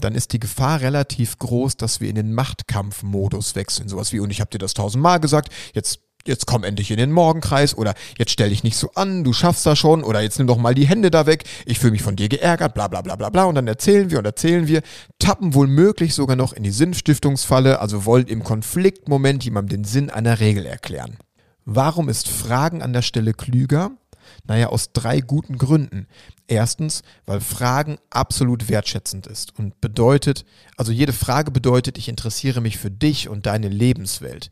dann 0.00 0.14
ist 0.14 0.32
die 0.32 0.40
Gefahr 0.40 0.80
relativ 0.80 1.38
groß, 1.38 1.76
dass 1.76 2.00
wir 2.00 2.08
in 2.08 2.16
den 2.16 2.32
Machtkampfmodus 2.32 3.54
wechseln. 3.54 3.88
Sowas 3.88 4.12
wie, 4.12 4.20
und 4.20 4.30
ich 4.30 4.40
habe 4.40 4.50
dir 4.50 4.58
das 4.58 4.74
tausendmal 4.74 5.20
gesagt, 5.20 5.52
jetzt 5.74 6.00
jetzt 6.26 6.46
komm 6.46 6.62
endlich 6.62 6.90
in 6.90 6.98
den 6.98 7.10
Morgenkreis 7.10 7.76
oder 7.76 7.94
jetzt 8.18 8.32
stell 8.32 8.50
dich 8.50 8.62
nicht 8.62 8.76
so 8.76 8.90
an, 8.94 9.24
du 9.24 9.32
schaffst 9.32 9.64
das 9.64 9.78
schon 9.78 10.04
oder 10.04 10.20
jetzt 10.20 10.38
nimm 10.38 10.46
doch 10.46 10.58
mal 10.58 10.74
die 10.74 10.86
Hände 10.86 11.10
da 11.10 11.26
weg, 11.26 11.44
ich 11.64 11.78
fühle 11.78 11.92
mich 11.92 12.02
von 12.02 12.16
dir 12.16 12.28
geärgert, 12.28 12.74
bla 12.74 12.88
bla 12.88 13.00
bla 13.00 13.16
bla 13.16 13.30
bla 13.30 13.44
und 13.44 13.54
dann 13.54 13.66
erzählen 13.66 14.10
wir 14.10 14.18
und 14.18 14.26
erzählen 14.26 14.66
wir, 14.66 14.82
tappen 15.18 15.54
wohl 15.54 15.66
möglich 15.66 16.14
sogar 16.14 16.36
noch 16.36 16.52
in 16.52 16.64
die 16.64 16.70
Sinnstiftungsfalle, 16.70 17.80
also 17.80 18.04
wollen 18.04 18.26
im 18.26 18.44
Konfliktmoment 18.44 19.44
jemandem 19.44 19.82
den 19.82 19.84
Sinn 19.84 20.10
einer 20.10 20.38
Regel 20.40 20.66
erklären. 20.66 21.16
Warum 21.64 22.08
ist 22.08 22.28
Fragen 22.28 22.82
an 22.82 22.92
der 22.92 23.02
Stelle 23.02 23.32
klüger? 23.32 23.92
Naja, 24.44 24.68
aus 24.68 24.92
drei 24.92 25.20
guten 25.20 25.58
Gründen. 25.58 26.06
Erstens, 26.46 27.02
weil 27.26 27.40
Fragen 27.40 27.98
absolut 28.10 28.68
wertschätzend 28.68 29.26
ist 29.26 29.58
und 29.58 29.80
bedeutet, 29.80 30.44
also 30.76 30.92
jede 30.92 31.12
Frage 31.12 31.50
bedeutet, 31.50 31.98
ich 31.98 32.08
interessiere 32.08 32.60
mich 32.60 32.78
für 32.78 32.90
dich 32.90 33.28
und 33.28 33.46
deine 33.46 33.68
Lebenswelt. 33.68 34.50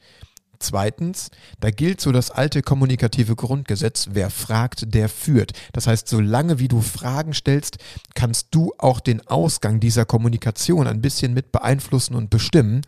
Zweitens, 0.59 1.30
da 1.61 1.71
gilt 1.71 2.00
so 2.00 2.12
das 2.12 2.30
alte 2.30 2.62
kommunikative 2.62 3.37
Grundgesetz, 3.37 4.09
wer 4.12 4.30
fragt, 4.30 4.95
der 4.95 5.09
führt. 5.09 5.52
Das 5.73 5.87
heißt, 5.87 6.09
solange 6.09 6.59
wie 6.59 6.68
du 6.68 6.80
Fragen 6.80 7.35
stellst, 7.35 7.78
kannst 8.14 8.49
du 8.52 8.73
auch 8.78 9.00
den 9.00 9.26
Ausgang 9.26 9.80
dieser 9.80 10.04
Kommunikation 10.04 10.87
ein 10.87 11.02
bisschen 11.02 11.35
mit 11.35 11.52
beeinflussen 11.52 12.14
und 12.14 12.30
bestimmen. 12.30 12.83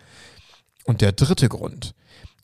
Und 0.85 1.01
der 1.01 1.13
dritte 1.13 1.49
Grund 1.49 1.95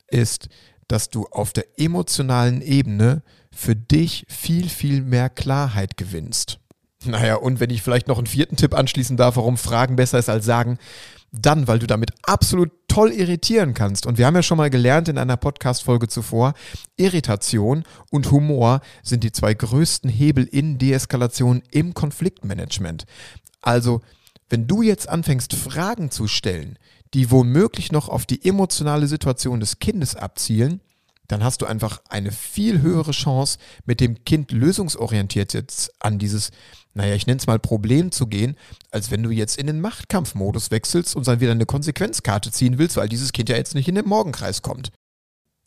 ist, 0.08 0.48
dass 0.88 1.08
du 1.08 1.26
auf 1.30 1.52
der 1.52 1.64
emotionalen 1.78 2.60
Ebene 2.60 3.22
für 3.54 3.76
dich 3.76 4.24
viel, 4.28 4.68
viel 4.68 5.02
mehr 5.02 5.30
Klarheit 5.30 5.96
gewinnst. 5.96 6.58
Naja, 7.04 7.36
und 7.36 7.60
wenn 7.60 7.70
ich 7.70 7.82
vielleicht 7.82 8.08
noch 8.08 8.18
einen 8.18 8.26
vierten 8.26 8.56
Tipp 8.56 8.74
anschließen 8.74 9.16
darf, 9.16 9.36
warum 9.36 9.56
Fragen 9.56 9.96
besser 9.96 10.18
ist 10.18 10.28
als 10.28 10.44
sagen, 10.44 10.78
dann, 11.32 11.66
weil 11.66 11.80
du 11.80 11.86
damit 11.86 12.12
absolut 12.22 12.70
toll 12.88 13.10
irritieren 13.10 13.74
kannst. 13.74 14.06
Und 14.06 14.18
wir 14.18 14.26
haben 14.26 14.36
ja 14.36 14.42
schon 14.42 14.56
mal 14.58 14.70
gelernt 14.70 15.08
in 15.08 15.18
einer 15.18 15.36
Podcast-Folge 15.36 16.08
zuvor, 16.08 16.54
Irritation 16.96 17.84
und 18.10 18.30
Humor 18.30 18.80
sind 19.02 19.24
die 19.24 19.32
zwei 19.32 19.52
größten 19.52 20.08
Hebel 20.08 20.44
in 20.44 20.78
Deeskalation 20.78 21.62
im 21.72 21.92
Konfliktmanagement. 21.92 23.04
Also, 23.60 24.00
wenn 24.48 24.66
du 24.66 24.82
jetzt 24.82 25.08
anfängst, 25.08 25.54
Fragen 25.54 26.10
zu 26.10 26.28
stellen, 26.28 26.78
die 27.14 27.30
womöglich 27.30 27.90
noch 27.90 28.08
auf 28.08 28.26
die 28.26 28.44
emotionale 28.44 29.08
Situation 29.08 29.58
des 29.58 29.78
Kindes 29.78 30.14
abzielen, 30.14 30.80
dann 31.28 31.42
hast 31.42 31.62
du 31.62 31.66
einfach 31.66 32.02
eine 32.08 32.32
viel 32.32 32.82
höhere 32.82 33.12
Chance, 33.12 33.58
mit 33.84 34.00
dem 34.00 34.24
Kind 34.24 34.52
lösungsorientiert 34.52 35.54
jetzt 35.54 35.92
an 36.00 36.18
dieses, 36.18 36.50
naja, 36.92 37.14
ich 37.14 37.26
nenne 37.26 37.38
es 37.38 37.46
mal 37.46 37.58
Problem 37.58 38.12
zu 38.12 38.26
gehen, 38.26 38.56
als 38.90 39.10
wenn 39.10 39.22
du 39.22 39.30
jetzt 39.30 39.56
in 39.56 39.66
den 39.66 39.80
Machtkampfmodus 39.80 40.70
wechselst 40.70 41.16
und 41.16 41.26
dann 41.26 41.40
wieder 41.40 41.52
eine 41.52 41.66
Konsequenzkarte 41.66 42.50
ziehen 42.50 42.78
willst, 42.78 42.96
weil 42.96 43.08
dieses 43.08 43.32
Kind 43.32 43.48
ja 43.48 43.56
jetzt 43.56 43.74
nicht 43.74 43.88
in 43.88 43.94
den 43.94 44.06
Morgenkreis 44.06 44.62
kommt. 44.62 44.92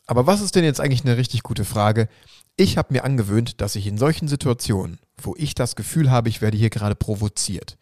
Aber 0.06 0.26
was 0.26 0.42
ist 0.42 0.56
denn 0.56 0.64
jetzt 0.64 0.80
eigentlich 0.80 1.04
eine 1.04 1.18
richtig 1.18 1.44
gute 1.44 1.66
Frage? 1.66 2.08
Ich 2.56 2.78
habe 2.78 2.94
mir 2.94 3.04
angewöhnt, 3.04 3.62
dass 3.62 3.76
ich 3.76 3.86
in 3.86 3.98
solchen 3.98 4.28
Situationen, 4.28 5.00
wo 5.22 5.36
ich 5.38 5.54
das 5.54 5.76
Gefühl 5.76 6.10
habe, 6.10 6.30
ich 6.30 6.42
werde 6.42 6.58
hier 6.58 6.70
gerade 6.70 6.96
provoziert, 6.96 7.78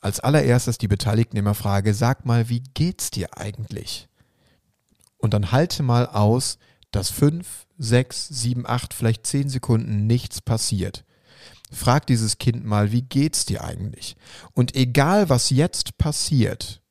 als 0.00 0.20
allererstes 0.20 0.78
die 0.78 0.88
Beteiligten 0.88 1.36
immer 1.36 1.54
frage, 1.54 1.94
sag 1.94 2.24
mal, 2.24 2.48
wie 2.48 2.62
geht's 2.74 3.10
dir 3.10 3.36
eigentlich? 3.36 4.08
Und 5.18 5.34
dann 5.34 5.52
halte 5.52 5.82
mal 5.82 6.06
aus, 6.06 6.58
dass 6.94 7.10
fünf, 7.10 7.66
sechs, 7.78 8.28
sieben, 8.28 8.66
acht, 8.66 8.94
vielleicht 8.94 9.26
zehn 9.26 9.48
Sekunden 9.48 10.06
nichts 10.06 10.40
passiert. 10.40 11.04
Frag 11.70 12.06
dieses 12.06 12.38
Kind 12.38 12.64
mal, 12.64 12.92
wie 12.92 13.02
geht's 13.02 13.46
dir 13.46 13.64
eigentlich? 13.64 14.16
Und 14.52 14.76
egal 14.76 15.28
was 15.28 15.50
jetzt 15.50 15.98
passiert, 15.98 16.82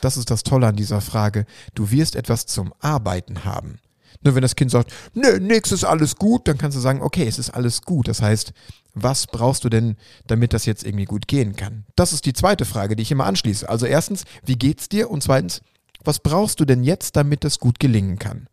das 0.00 0.16
ist 0.16 0.30
das 0.30 0.42
Tolle 0.42 0.68
an 0.68 0.76
dieser 0.76 1.00
Frage, 1.00 1.44
du 1.74 1.90
wirst 1.90 2.16
etwas 2.16 2.46
zum 2.46 2.72
Arbeiten 2.80 3.44
haben. 3.44 3.78
Nur 4.22 4.34
wenn 4.34 4.42
das 4.42 4.56
Kind 4.56 4.70
sagt, 4.70 4.92
nö, 5.14 5.38
nix 5.38 5.72
ist 5.72 5.84
alles 5.84 6.16
gut, 6.16 6.48
dann 6.48 6.58
kannst 6.58 6.76
du 6.76 6.80
sagen, 6.80 7.02
okay, 7.02 7.26
es 7.26 7.38
ist 7.38 7.50
alles 7.50 7.82
gut. 7.82 8.08
Das 8.08 8.22
heißt, 8.22 8.52
was 8.94 9.26
brauchst 9.26 9.64
du 9.64 9.68
denn, 9.68 9.96
damit 10.26 10.52
das 10.52 10.66
jetzt 10.66 10.84
irgendwie 10.84 11.06
gut 11.06 11.28
gehen 11.28 11.56
kann? 11.56 11.84
Das 11.96 12.12
ist 12.12 12.24
die 12.24 12.32
zweite 12.32 12.64
Frage, 12.64 12.94
die 12.94 13.02
ich 13.02 13.10
immer 13.10 13.26
anschließe. 13.26 13.68
Also 13.68 13.86
erstens, 13.86 14.24
wie 14.44 14.56
geht's 14.56 14.88
dir? 14.88 15.10
Und 15.10 15.22
zweitens, 15.22 15.60
was 16.04 16.20
brauchst 16.20 16.60
du 16.60 16.64
denn 16.64 16.84
jetzt, 16.84 17.16
damit 17.16 17.44
das 17.44 17.58
gut 17.58 17.80
gelingen 17.80 18.18
kann? 18.18 18.48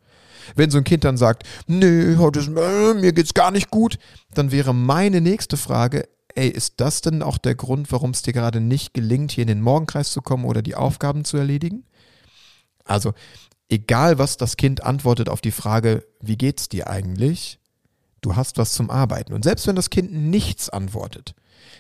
Wenn 0.56 0.72
so 0.72 0.78
ein 0.78 0.84
Kind 0.84 1.04
dann 1.04 1.18
sagt, 1.18 1.44
nee, 1.68 2.16
heute 2.18 2.40
ist, 2.40 2.48
äh, 2.48 2.94
mir 2.94 3.14
geht's 3.14 3.34
gar 3.34 3.52
nicht 3.52 3.70
gut, 3.70 3.98
dann 4.34 4.52
wäre 4.52 4.74
meine 4.74 5.22
nächste 5.22 5.58
Frage, 5.58 6.08
ey, 6.36 6.50
ist 6.50 6.76
das 6.78 7.02
denn 7.02 7.24
auch 7.24 7.38
der 7.38 7.56
Grund, 7.56 7.92
warum 7.92 8.12
es 8.12 8.22
dir 8.22 8.34
gerade 8.34 8.62
nicht 8.62 8.94
gelingt, 8.94 9.32
hier 9.32 9.44
in 9.44 9.48
den 9.48 9.62
Morgenkreis 9.62 10.12
zu 10.12 10.22
kommen 10.22 10.46
oder 10.46 10.62
die 10.62 10.76
Aufgaben 10.76 11.26
zu 11.26 11.38
erledigen? 11.38 11.84
Also, 12.86 13.14
egal 13.70 14.18
was 14.18 14.38
das 14.38 14.58
Kind 14.58 14.84
antwortet 14.84 15.30
auf 15.30 15.42
die 15.42 15.52
Frage, 15.52 16.06
wie 16.22 16.38
geht's 16.38 16.70
dir 16.70 16.90
eigentlich? 16.90 17.60
Du 18.22 18.36
hast 18.36 18.58
was 18.58 18.74
zum 18.74 18.90
Arbeiten. 18.90 19.34
Und 19.34 19.44
selbst 19.44 19.68
wenn 19.68 19.76
das 19.76 19.90
Kind 19.90 20.12
nichts 20.12 20.70
antwortet, 20.70 21.36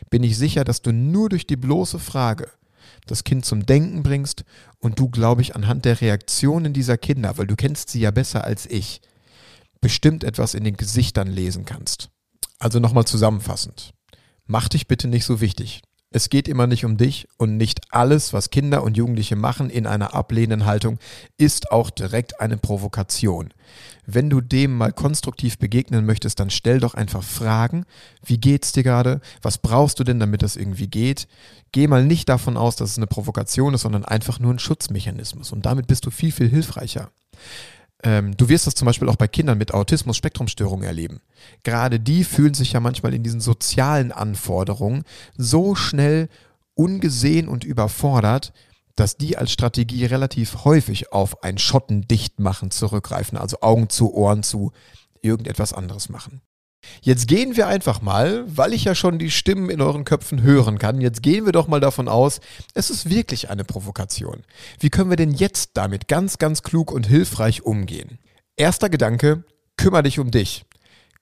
bin 0.09 0.23
ich 0.23 0.37
sicher, 0.37 0.63
dass 0.63 0.81
du 0.81 0.91
nur 0.93 1.29
durch 1.29 1.45
die 1.45 1.57
bloße 1.57 1.99
Frage 1.99 2.49
das 3.11 3.23
Kind 3.23 3.45
zum 3.45 3.65
Denken 3.65 4.03
bringst 4.03 4.43
und 4.79 4.99
du, 4.99 5.09
glaube 5.09 5.41
ich, 5.41 5.55
anhand 5.55 5.85
der 5.85 6.01
Reaktionen 6.01 6.73
dieser 6.73 6.97
Kinder, 6.97 7.37
weil 7.37 7.47
du 7.47 7.55
kennst 7.55 7.89
sie 7.89 7.99
ja 7.99 8.11
besser 8.11 8.43
als 8.43 8.65
ich, 8.65 9.01
bestimmt 9.81 10.23
etwas 10.23 10.53
in 10.53 10.63
den 10.63 10.77
Gesichtern 10.77 11.27
lesen 11.27 11.65
kannst. 11.65 12.09
Also 12.59 12.79
nochmal 12.79 13.05
zusammenfassend. 13.05 13.93
Mach 14.45 14.67
dich 14.67 14.87
bitte 14.87 15.07
nicht 15.07 15.25
so 15.25 15.41
wichtig. 15.41 15.81
Es 16.11 16.29
geht 16.29 16.47
immer 16.47 16.65
nicht 16.65 16.85
um 16.85 16.97
dich 16.97 17.27
und 17.37 17.57
nicht 17.57 17.81
alles, 17.91 18.33
was 18.33 18.49
Kinder 18.49 18.81
und 18.81 18.97
Jugendliche 18.97 19.35
machen 19.35 19.69
in 19.69 19.85
einer 19.85 20.15
ablehnenden 20.15 20.65
Haltung, 20.65 20.97
ist 21.37 21.71
auch 21.71 21.91
direkt 21.91 22.41
eine 22.41 22.57
Provokation. 22.57 23.53
Wenn 24.07 24.31
du 24.31 24.41
dem 24.41 24.75
mal 24.75 24.91
konstruktiv 24.91 25.59
begegnen 25.59 26.07
möchtest, 26.07 26.39
dann 26.39 26.49
stell 26.49 26.79
doch 26.79 26.95
einfach 26.95 27.21
Fragen. 27.21 27.85
Wie 28.25 28.39
geht's 28.39 28.71
dir 28.71 28.81
gerade? 28.81 29.21
Was 29.43 29.59
brauchst 29.59 29.99
du 29.99 30.03
denn, 30.03 30.19
damit 30.19 30.41
das 30.41 30.55
irgendwie 30.55 30.87
geht? 30.87 31.27
Geh 31.71 31.85
mal 31.85 32.03
nicht 32.03 32.27
davon 32.27 32.57
aus, 32.57 32.75
dass 32.75 32.89
es 32.89 32.97
eine 32.97 33.05
Provokation 33.05 33.75
ist, 33.75 33.81
sondern 33.81 34.03
einfach 34.03 34.39
nur 34.39 34.51
ein 34.51 34.57
Schutzmechanismus. 34.57 35.51
Und 35.51 35.67
damit 35.67 35.85
bist 35.85 36.07
du 36.07 36.09
viel, 36.09 36.31
viel 36.31 36.49
hilfreicher. 36.49 37.11
Ähm, 38.03 38.35
du 38.37 38.47
wirst 38.47 38.65
das 38.65 38.75
zum 38.75 38.85
Beispiel 38.85 39.09
auch 39.09 39.17
bei 39.17 39.27
Kindern 39.27 39.57
mit 39.57 39.73
Autismus-Spektrumstörungen 39.73 40.85
erleben. 40.85 41.21
Gerade 41.63 41.99
die 41.99 42.23
fühlen 42.23 42.53
sich 42.53 42.73
ja 42.73 42.79
manchmal 42.79 43.13
in 43.13 43.23
diesen 43.23 43.41
sozialen 43.41 44.11
Anforderungen 44.11 45.03
so 45.37 45.75
schnell 45.75 46.29
ungesehen 46.75 47.49
und 47.49 47.65
überfordert, 47.65 48.53
dass 48.95 49.17
die 49.17 49.37
als 49.37 49.51
Strategie 49.51 50.05
relativ 50.05 50.65
häufig 50.65 51.11
auf 51.11 51.43
ein 51.43 51.57
Schotten 51.57 52.07
dicht 52.07 52.39
machen 52.39 52.71
zurückgreifen, 52.71 53.37
also 53.37 53.61
Augen 53.61 53.89
zu, 53.89 54.13
Ohren 54.13 54.43
zu, 54.43 54.71
irgendetwas 55.21 55.73
anderes 55.73 56.09
machen. 56.09 56.41
Jetzt 57.01 57.27
gehen 57.27 57.55
wir 57.55 57.67
einfach 57.67 58.01
mal, 58.01 58.43
weil 58.47 58.73
ich 58.73 58.83
ja 58.83 58.95
schon 58.95 59.19
die 59.19 59.31
Stimmen 59.31 59.69
in 59.69 59.81
euren 59.81 60.05
Köpfen 60.05 60.41
hören 60.41 60.77
kann, 60.77 61.01
jetzt 61.01 61.23
gehen 61.23 61.45
wir 61.45 61.51
doch 61.51 61.67
mal 61.67 61.79
davon 61.79 62.07
aus, 62.07 62.39
es 62.73 62.89
ist 62.89 63.09
wirklich 63.09 63.49
eine 63.49 63.63
Provokation. 63.63 64.43
Wie 64.79 64.89
können 64.89 65.09
wir 65.09 65.17
denn 65.17 65.31
jetzt 65.31 65.71
damit 65.75 66.07
ganz, 66.07 66.37
ganz 66.37 66.63
klug 66.63 66.91
und 66.91 67.07
hilfreich 67.07 67.63
umgehen? 67.63 68.19
Erster 68.55 68.89
Gedanke, 68.89 69.43
kümmere 69.77 70.03
dich 70.03 70.19
um 70.19 70.31
dich. 70.31 70.65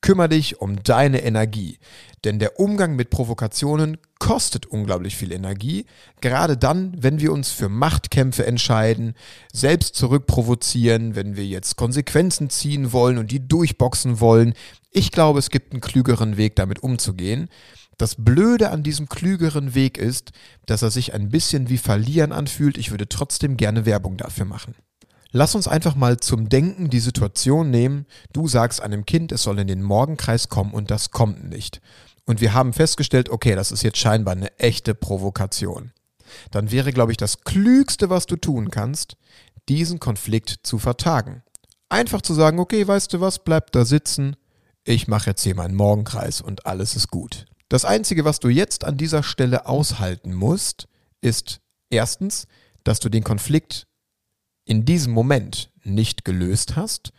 Kümmere 0.02 0.30
dich 0.30 0.62
um 0.62 0.82
deine 0.84 1.24
Energie. 1.24 1.80
Denn 2.24 2.40
der 2.40 2.60
Umgang 2.60 2.96
mit 2.96 3.10
Provokationen 3.10 3.98
kostet 4.20 4.66
unglaublich 4.66 5.16
viel 5.16 5.32
Energie, 5.32 5.86
gerade 6.22 6.58
dann, 6.58 6.94
wenn 6.98 7.20
wir 7.20 7.32
uns 7.32 7.52
für 7.52 7.70
Machtkämpfe 7.70 8.46
entscheiden, 8.46 9.14
selbst 9.54 9.96
zurückprovozieren, 9.96 11.16
wenn 11.16 11.36
wir 11.36 11.46
jetzt 11.46 11.76
Konsequenzen 11.76 12.50
ziehen 12.50 12.92
wollen 12.92 13.18
und 13.18 13.32
die 13.32 13.48
durchboxen 13.48 14.20
wollen. 14.20 14.54
Ich 14.92 15.12
glaube, 15.12 15.40
es 15.40 15.50
gibt 15.50 15.74
einen 15.74 15.82
klügeren 15.82 16.38
Weg, 16.38 16.56
damit 16.56 16.82
umzugehen. 16.82 17.50
Das 17.98 18.16
Blöde 18.16 18.70
an 18.70 18.84
diesem 18.84 19.10
klügeren 19.10 19.74
Weg 19.74 19.98
ist, 19.98 20.32
dass 20.66 20.84
er 20.84 20.92
sich 20.92 21.14
ein 21.14 21.30
bisschen 21.30 21.70
wie 21.70 21.78
Verlieren 21.78 22.32
anfühlt. 22.32 22.78
Ich 22.78 22.92
würde 22.92 23.10
trotzdem 23.10 23.58
gerne 23.58 23.86
Werbung 23.86 24.18
dafür 24.18 24.46
machen. 24.46 24.76
Lass 25.32 25.56
uns 25.56 25.68
einfach 25.68 25.96
mal 25.96 26.18
zum 26.18 26.50
Denken 26.50 26.90
die 26.90 27.00
Situation 27.00 27.70
nehmen. 27.70 28.06
Du 28.34 28.48
sagst 28.48 28.82
einem 28.82 29.06
Kind, 29.06 29.32
es 29.32 29.44
soll 29.44 29.60
in 29.60 29.68
den 29.68 29.84
Morgenkreis 29.84 30.50
kommen 30.50 30.74
und 30.74 30.90
das 30.90 31.12
kommt 31.12 31.50
nicht. 31.50 31.82
Und 32.26 32.42
wir 32.42 32.54
haben 32.54 32.74
festgestellt, 32.74 33.30
okay, 33.30 33.56
das 33.56 33.72
ist 33.72 33.84
jetzt 33.84 33.98
scheinbar 33.98 34.34
eine 34.34 34.58
echte 34.60 34.94
Provokation. 34.94 35.92
Dann 36.52 36.72
wäre, 36.72 36.92
glaube 36.92 37.12
ich, 37.12 37.18
das 37.18 37.42
Klügste, 37.42 38.10
was 38.10 38.26
du 38.26 38.36
tun 38.36 38.70
kannst, 38.70 39.16
diesen 39.70 40.00
Konflikt 40.00 40.60
zu 40.64 40.78
vertagen. 40.78 41.44
Einfach 41.90 42.22
zu 42.22 42.34
sagen, 42.34 42.60
okay, 42.60 42.86
weißt 42.86 43.14
du 43.14 43.22
was, 43.22 43.40
bleib 43.40 43.72
da 43.72 43.86
sitzen, 43.86 44.36
ich 44.84 45.08
mache 45.08 45.30
jetzt 45.30 45.44
hier 45.44 45.56
meinen 45.56 45.76
Morgenkreis 45.76 46.42
und 46.42 46.66
alles 46.66 46.96
ist 46.96 47.10
gut. 47.10 47.46
Das 47.70 47.84
Einzige, 47.86 48.24
was 48.24 48.40
du 48.40 48.48
jetzt 48.48 48.86
an 48.86 48.98
dieser 48.98 49.24
Stelle 49.24 49.66
aushalten 49.66 50.34
musst, 50.34 50.88
ist 51.22 51.60
erstens, 51.90 52.48
dass 52.84 53.00
du 53.00 53.10
den 53.10 53.24
Konflikt 53.24 53.87
in 54.68 54.86
diesem 54.86 55.14
Moment 55.14 55.72
nicht 55.84 56.26
gelöst 56.26 56.76
hast 56.76 57.14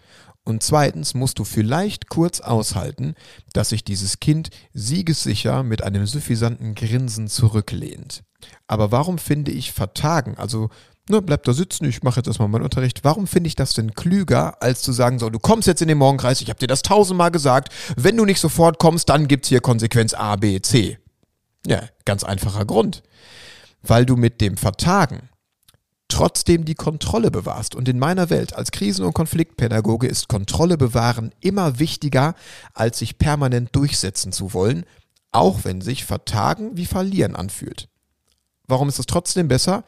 und 0.45 0.63
zweitens 0.63 1.13
musst 1.13 1.39
du 1.39 1.45
vielleicht 1.45 2.09
kurz 2.09 2.41
aushalten, 2.41 3.15
dass 3.53 3.69
sich 3.71 3.85
dieses 3.85 4.19
Kind 4.19 4.49
siegessicher 4.73 5.63
mit 5.63 5.83
einem 5.83 6.07
suffisanten 6.07 6.75
Grinsen 6.75 7.29
zurücklehnt. 7.29 8.23
Aber 8.67 8.91
warum 8.91 9.19
finde 9.19 9.51
ich 9.51 9.73
vertagen, 9.73 10.37
also 10.39 10.71
ne, 11.11 11.21
bleib 11.21 11.43
da 11.45 11.53
sitzen, 11.53 11.85
ich 11.85 12.03
mache 12.03 12.21
jetzt 12.21 12.29
erstmal 12.29 12.49
meinen 12.49 12.63
Unterricht. 12.63 13.05
Warum 13.05 13.27
finde 13.27 13.49
ich 13.49 13.57
das 13.57 13.75
denn 13.75 13.95
klüger, 13.95 14.63
als 14.63 14.81
zu 14.83 14.93
sagen, 14.93 15.19
so, 15.19 15.29
du 15.29 15.39
kommst 15.39 15.69
jetzt 15.69 15.83
in 15.83 15.89
den 15.89 15.99
Morgenkreis, 15.99 16.41
ich 16.41 16.49
habe 16.49 16.59
dir 16.59 16.67
das 16.67 16.83
tausendmal 16.83 17.31
gesagt, 17.31 17.73
wenn 17.97 18.17
du 18.17 18.25
nicht 18.25 18.41
sofort 18.41 18.79
kommst, 18.79 19.09
dann 19.09 19.29
gibt's 19.29 19.49
hier 19.49 19.61
Konsequenz 19.61 20.15
A, 20.15 20.37
B, 20.37 20.61
C. 20.61 20.99
Ja, 21.67 21.83
ganz 22.05 22.25
einfacher 22.25 22.65
Grund. 22.65 23.03
Weil 23.83 24.07
du 24.07 24.17
mit 24.17 24.41
dem 24.41 24.57
Vertagen 24.57 25.28
trotzdem 26.19 26.65
die 26.65 26.75
Kontrolle 26.75 27.31
bewahrst. 27.31 27.77
Und 27.77 27.89
in 27.89 28.01
meiner 28.01 28.29
Welt 28.29 28.53
als 28.53 28.73
Krisen- 28.73 29.05
und 29.05 29.13
Konfliktpädagoge 29.13 30.09
ist 30.09 30.29
Kontrolle 30.29 30.77
bewahren 30.77 31.33
immer 31.41 31.79
wichtiger, 31.79 32.35
als 32.75 32.99
sich 32.99 33.19
permanent 33.19 33.75
durchsetzen 33.77 34.33
zu 34.33 34.53
wollen, 34.53 34.85
auch 35.31 35.61
wenn 35.63 35.81
sich 35.81 36.05
Vertagen 36.05 36.77
wie 36.77 36.87
Verlieren 36.87 37.37
anfühlt. 37.37 37.89
Warum 38.67 38.89
ist 38.89 38.99
es 38.99 39.07
trotzdem 39.07 39.47
besser? 39.47 39.85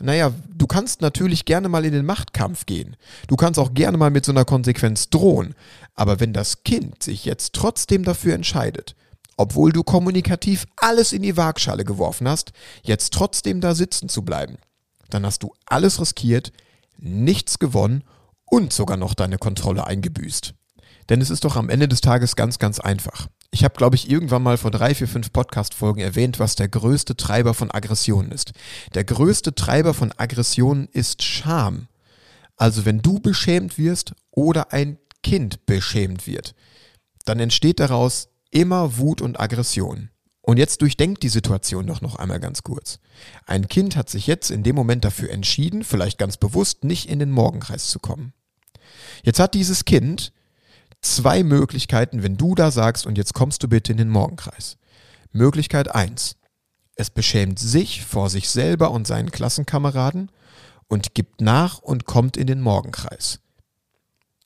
naja, 0.00 0.32
du 0.54 0.68
kannst 0.68 1.02
natürlich 1.02 1.44
gerne 1.44 1.68
mal 1.68 1.84
in 1.84 1.92
den 1.92 2.06
Machtkampf 2.06 2.66
gehen. 2.66 2.96
Du 3.26 3.34
kannst 3.34 3.58
auch 3.58 3.74
gerne 3.74 3.98
mal 3.98 4.10
mit 4.10 4.24
so 4.24 4.30
einer 4.30 4.44
Konsequenz 4.44 5.10
drohen. 5.10 5.56
Aber 5.96 6.20
wenn 6.20 6.32
das 6.32 6.62
Kind 6.62 7.02
sich 7.02 7.24
jetzt 7.24 7.52
trotzdem 7.52 8.04
dafür 8.04 8.34
entscheidet, 8.34 8.94
obwohl 9.36 9.72
du 9.72 9.82
kommunikativ 9.82 10.66
alles 10.76 11.12
in 11.12 11.22
die 11.22 11.36
Waagschale 11.36 11.84
geworfen 11.84 12.28
hast, 12.28 12.52
jetzt 12.84 13.12
trotzdem 13.12 13.60
da 13.60 13.74
sitzen 13.74 14.08
zu 14.08 14.22
bleiben, 14.22 14.58
dann 15.10 15.24
hast 15.24 15.42
du 15.42 15.54
alles 15.66 16.00
riskiert, 16.00 16.52
nichts 16.98 17.58
gewonnen 17.58 18.04
und 18.44 18.72
sogar 18.72 18.96
noch 18.96 19.14
deine 19.14 19.38
Kontrolle 19.38 19.86
eingebüßt. 19.86 20.54
Denn 21.08 21.20
es 21.20 21.30
ist 21.30 21.44
doch 21.44 21.56
am 21.56 21.70
Ende 21.70 21.88
des 21.88 22.00
Tages 22.00 22.36
ganz, 22.36 22.58
ganz 22.58 22.80
einfach. 22.80 23.28
Ich 23.50 23.64
habe, 23.64 23.74
glaube 23.74 23.96
ich, 23.96 24.10
irgendwann 24.10 24.42
mal 24.42 24.58
vor 24.58 24.70
drei, 24.70 24.94
vier, 24.94 25.08
fünf 25.08 25.32
Podcast-Folgen 25.32 26.00
erwähnt, 26.02 26.38
was 26.38 26.54
der 26.54 26.68
größte 26.68 27.16
Treiber 27.16 27.54
von 27.54 27.70
Aggressionen 27.70 28.30
ist. 28.30 28.52
Der 28.94 29.04
größte 29.04 29.54
Treiber 29.54 29.94
von 29.94 30.12
Aggressionen 30.16 30.86
ist 30.92 31.22
Scham. 31.22 31.88
Also 32.56 32.84
wenn 32.84 33.00
du 33.00 33.20
beschämt 33.20 33.78
wirst 33.78 34.12
oder 34.30 34.72
ein 34.72 34.98
Kind 35.22 35.64
beschämt 35.64 36.26
wird, 36.26 36.54
dann 37.24 37.40
entsteht 37.40 37.80
daraus 37.80 38.28
immer 38.50 38.98
Wut 38.98 39.22
und 39.22 39.40
Aggression. 39.40 40.10
Und 40.48 40.56
jetzt 40.56 40.80
durchdenkt 40.80 41.22
die 41.24 41.28
Situation 41.28 41.86
doch 41.86 42.00
noch 42.00 42.16
einmal 42.16 42.40
ganz 42.40 42.62
kurz. 42.62 43.00
Ein 43.44 43.68
Kind 43.68 43.96
hat 43.96 44.08
sich 44.08 44.26
jetzt 44.26 44.50
in 44.50 44.62
dem 44.62 44.74
Moment 44.76 45.04
dafür 45.04 45.28
entschieden, 45.28 45.84
vielleicht 45.84 46.16
ganz 46.16 46.38
bewusst, 46.38 46.84
nicht 46.84 47.10
in 47.10 47.18
den 47.18 47.30
Morgenkreis 47.30 47.88
zu 47.88 47.98
kommen. 47.98 48.32
Jetzt 49.22 49.40
hat 49.40 49.52
dieses 49.52 49.84
Kind 49.84 50.32
zwei 51.02 51.42
Möglichkeiten, 51.42 52.22
wenn 52.22 52.38
du 52.38 52.54
da 52.54 52.70
sagst, 52.70 53.04
und 53.04 53.18
jetzt 53.18 53.34
kommst 53.34 53.62
du 53.62 53.68
bitte 53.68 53.92
in 53.92 53.98
den 53.98 54.08
Morgenkreis. 54.08 54.78
Möglichkeit 55.32 55.94
eins: 55.94 56.36
Es 56.94 57.10
beschämt 57.10 57.58
sich 57.58 58.06
vor 58.06 58.30
sich 58.30 58.48
selber 58.48 58.90
und 58.90 59.06
seinen 59.06 59.30
Klassenkameraden 59.30 60.32
und 60.88 61.14
gibt 61.14 61.42
nach 61.42 61.80
und 61.80 62.06
kommt 62.06 62.38
in 62.38 62.46
den 62.46 62.62
Morgenkreis. 62.62 63.40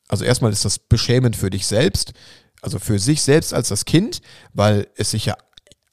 Also 0.09 0.25
erstmal 0.25 0.51
ist 0.51 0.65
das 0.65 0.81
beschämend 0.81 1.37
für 1.37 1.51
dich 1.51 1.65
selbst, 1.65 2.13
also 2.61 2.81
für 2.81 2.99
sich 2.99 3.23
selbst 3.23 3.55
als 3.55 3.69
das 3.69 3.85
Kind, 3.85 4.21
weil 4.53 4.89
es 4.97 5.13
sich 5.13 5.27
ja 5.27 5.37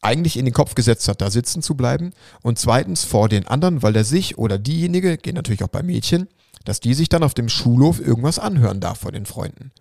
eigentlich 0.01 0.37
in 0.37 0.45
den 0.45 0.53
Kopf 0.53 0.75
gesetzt 0.75 1.07
hat, 1.07 1.21
da 1.21 1.29
sitzen 1.29 1.61
zu 1.61 1.75
bleiben. 1.75 2.11
Und 2.41 2.59
zweitens 2.59 3.03
vor 3.03 3.29
den 3.29 3.47
anderen, 3.47 3.83
weil 3.83 3.93
der 3.93 4.03
sich 4.03 4.37
oder 4.37 4.57
diejenige, 4.57 5.17
geht 5.17 5.35
natürlich 5.35 5.63
auch 5.63 5.69
bei 5.69 5.83
Mädchen, 5.83 6.27
dass 6.65 6.79
die 6.79 6.93
sich 6.93 7.09
dann 7.09 7.23
auf 7.23 7.33
dem 7.33 7.49
Schulhof 7.49 7.99
irgendwas 7.99 8.39
anhören 8.39 8.79
darf 8.79 8.99
vor 8.99 9.11
den 9.11 9.25
Freunden. 9.25 9.71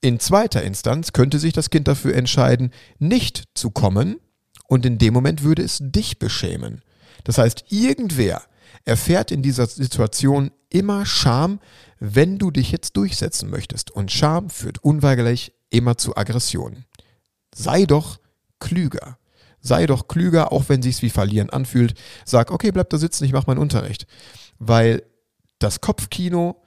In 0.00 0.20
zweiter 0.20 0.62
Instanz 0.62 1.12
könnte 1.12 1.38
sich 1.38 1.54
das 1.54 1.70
Kind 1.70 1.88
dafür 1.88 2.14
entscheiden, 2.14 2.72
nicht 2.98 3.44
zu 3.54 3.70
kommen 3.70 4.16
und 4.66 4.84
in 4.84 4.98
dem 4.98 5.14
Moment 5.14 5.42
würde 5.42 5.62
es 5.62 5.78
dich 5.80 6.18
beschämen. 6.18 6.82
Das 7.24 7.38
heißt, 7.38 7.66
irgendwer 7.70 8.42
erfährt 8.84 9.30
in 9.30 9.42
dieser 9.42 9.66
Situation 9.66 10.50
immer 10.68 11.06
Scham, 11.06 11.60
wenn 12.00 12.38
du 12.38 12.50
dich 12.50 12.70
jetzt 12.70 12.96
durchsetzen 12.98 13.48
möchtest. 13.48 13.90
Und 13.90 14.12
Scham 14.12 14.50
führt 14.50 14.82
unweigerlich 14.84 15.54
immer 15.70 15.96
zu 15.96 16.16
Aggression. 16.16 16.84
Sei 17.54 17.86
doch 17.86 18.18
klüger. 18.64 19.18
Sei 19.60 19.86
doch 19.86 20.08
klüger, 20.08 20.52
auch 20.52 20.68
wenn 20.68 20.82
sich's 20.82 21.02
wie 21.02 21.10
verlieren 21.10 21.50
anfühlt. 21.50 21.94
Sag, 22.24 22.50
okay, 22.50 22.70
bleib 22.72 22.90
da 22.90 22.98
sitzen, 22.98 23.24
ich 23.24 23.32
mache 23.32 23.46
meinen 23.46 23.58
Unterricht. 23.58 24.06
Weil 24.58 25.02
das 25.58 25.80
Kopfkino 25.80 26.62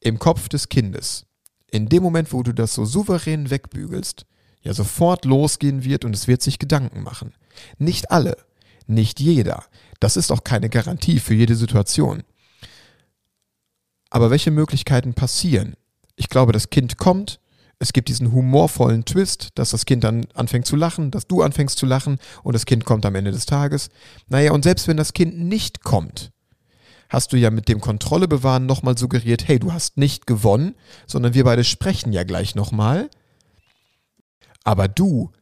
im 0.00 0.18
Kopf 0.18 0.48
des 0.48 0.68
Kindes 0.68 1.26
in 1.70 1.88
dem 1.88 2.02
Moment, 2.02 2.32
wo 2.32 2.42
du 2.42 2.52
das 2.52 2.74
so 2.74 2.84
souverän 2.84 3.50
wegbügelst, 3.50 4.26
ja 4.62 4.74
sofort 4.74 5.24
losgehen 5.24 5.84
wird 5.84 6.04
und 6.04 6.14
es 6.14 6.28
wird 6.28 6.42
sich 6.42 6.58
Gedanken 6.58 7.02
machen. 7.02 7.32
Nicht 7.78 8.10
alle, 8.10 8.36
nicht 8.86 9.20
jeder. 9.20 9.64
Das 10.00 10.16
ist 10.16 10.30
auch 10.30 10.44
keine 10.44 10.68
Garantie 10.68 11.20
für 11.20 11.34
jede 11.34 11.54
Situation. 11.54 12.22
Aber 14.10 14.30
welche 14.30 14.50
Möglichkeiten 14.50 15.14
passieren? 15.14 15.74
Ich 16.16 16.28
glaube, 16.28 16.52
das 16.52 16.70
Kind 16.70 16.98
kommt, 16.98 17.39
es 17.80 17.94
gibt 17.94 18.08
diesen 18.08 18.32
humorvollen 18.32 19.06
Twist, 19.06 19.48
dass 19.54 19.70
das 19.70 19.86
Kind 19.86 20.04
dann 20.04 20.26
anfängt 20.34 20.66
zu 20.66 20.76
lachen, 20.76 21.10
dass 21.10 21.26
du 21.26 21.42
anfängst 21.42 21.78
zu 21.78 21.86
lachen 21.86 22.18
und 22.42 22.54
das 22.54 22.66
Kind 22.66 22.84
kommt 22.84 23.06
am 23.06 23.14
Ende 23.14 23.32
des 23.32 23.46
Tages. 23.46 23.88
Naja, 24.28 24.52
und 24.52 24.64
selbst 24.64 24.86
wenn 24.86 24.98
das 24.98 25.14
Kind 25.14 25.38
nicht 25.38 25.82
kommt, 25.82 26.30
hast 27.08 27.32
du 27.32 27.38
ja 27.38 27.50
mit 27.50 27.68
dem 27.68 27.80
Kontrolle 27.80 28.28
bewahren 28.28 28.66
nochmal 28.66 28.98
suggeriert, 28.98 29.48
hey, 29.48 29.58
du 29.58 29.72
hast 29.72 29.96
nicht 29.96 30.26
gewonnen, 30.26 30.74
sondern 31.06 31.32
wir 31.32 31.44
beide 31.44 31.64
sprechen 31.64 32.12
ja 32.12 32.22
gleich 32.22 32.54
nochmal. 32.54 33.08
Aber 34.62 34.86
du 34.86 35.32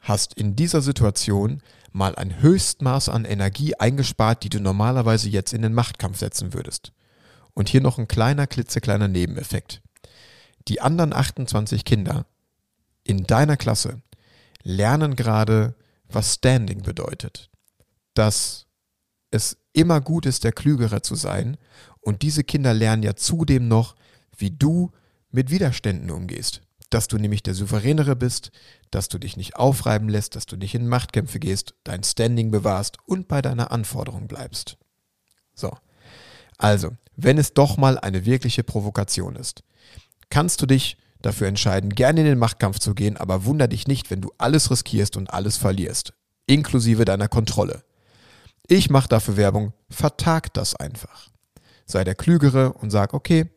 hast 0.00 0.34
in 0.34 0.56
dieser 0.56 0.82
Situation 0.82 1.62
mal 1.92 2.16
ein 2.16 2.42
Höchstmaß 2.42 3.08
an 3.08 3.24
Energie 3.24 3.76
eingespart, 3.76 4.42
die 4.42 4.48
du 4.48 4.58
normalerweise 4.58 5.28
jetzt 5.28 5.52
in 5.54 5.62
den 5.62 5.72
Machtkampf 5.72 6.18
setzen 6.18 6.52
würdest. 6.52 6.92
Und 7.54 7.68
hier 7.68 7.80
noch 7.80 7.98
ein 7.98 8.08
kleiner, 8.08 8.48
klitzekleiner 8.48 9.06
Nebeneffekt. 9.06 9.80
Die 10.68 10.80
anderen 10.80 11.12
28 11.12 11.84
Kinder 11.84 12.26
in 13.02 13.24
deiner 13.24 13.56
Klasse 13.56 14.00
lernen 14.62 15.14
gerade, 15.14 15.74
was 16.08 16.34
Standing 16.34 16.82
bedeutet. 16.82 17.50
Dass 18.14 18.66
es 19.30 19.58
immer 19.72 20.00
gut 20.00 20.26
ist, 20.26 20.44
der 20.44 20.52
Klügere 20.52 21.02
zu 21.02 21.14
sein. 21.14 21.56
Und 22.00 22.22
diese 22.22 22.44
Kinder 22.44 22.72
lernen 22.72 23.02
ja 23.02 23.14
zudem 23.16 23.68
noch, 23.68 23.96
wie 24.36 24.50
du 24.50 24.92
mit 25.30 25.50
Widerständen 25.50 26.10
umgehst. 26.10 26.62
Dass 26.90 27.08
du 27.08 27.18
nämlich 27.18 27.42
der 27.42 27.54
Souveränere 27.54 28.14
bist, 28.14 28.52
dass 28.90 29.08
du 29.08 29.18
dich 29.18 29.36
nicht 29.36 29.56
aufreiben 29.56 30.08
lässt, 30.08 30.36
dass 30.36 30.46
du 30.46 30.56
nicht 30.56 30.74
in 30.74 30.86
Machtkämpfe 30.86 31.40
gehst, 31.40 31.74
dein 31.82 32.04
Standing 32.04 32.50
bewahrst 32.50 32.98
und 33.06 33.26
bei 33.26 33.42
deiner 33.42 33.72
Anforderung 33.72 34.28
bleibst. 34.28 34.78
So. 35.54 35.76
Also, 36.56 36.92
wenn 37.16 37.36
es 37.36 37.52
doch 37.52 37.76
mal 37.76 37.98
eine 37.98 38.24
wirkliche 38.24 38.62
Provokation 38.62 39.34
ist, 39.34 39.64
kannst 40.30 40.62
du 40.62 40.66
dich 40.66 40.96
dafür 41.22 41.48
entscheiden, 41.48 41.90
gerne 41.90 42.20
in 42.20 42.26
den 42.26 42.38
Machtkampf 42.38 42.78
zu 42.78 42.94
gehen, 42.94 43.16
aber 43.16 43.44
wunder 43.44 43.68
dich 43.68 43.88
nicht, 43.88 44.10
wenn 44.10 44.20
du 44.20 44.32
alles 44.38 44.70
riskierst 44.70 45.16
und 45.16 45.32
alles 45.32 45.56
verlierst, 45.56 46.12
inklusive 46.46 47.04
deiner 47.04 47.28
Kontrolle. 47.28 47.82
Ich 48.66 48.90
mache 48.90 49.08
dafür 49.08 49.36
Werbung, 49.36 49.72
vertag 49.90 50.52
das 50.54 50.74
einfach. 50.76 51.28
Sei 51.86 52.04
der 52.04 52.14
Klügere 52.14 52.72
und 52.74 52.90
sag, 52.90 53.12
okay, 53.12 53.50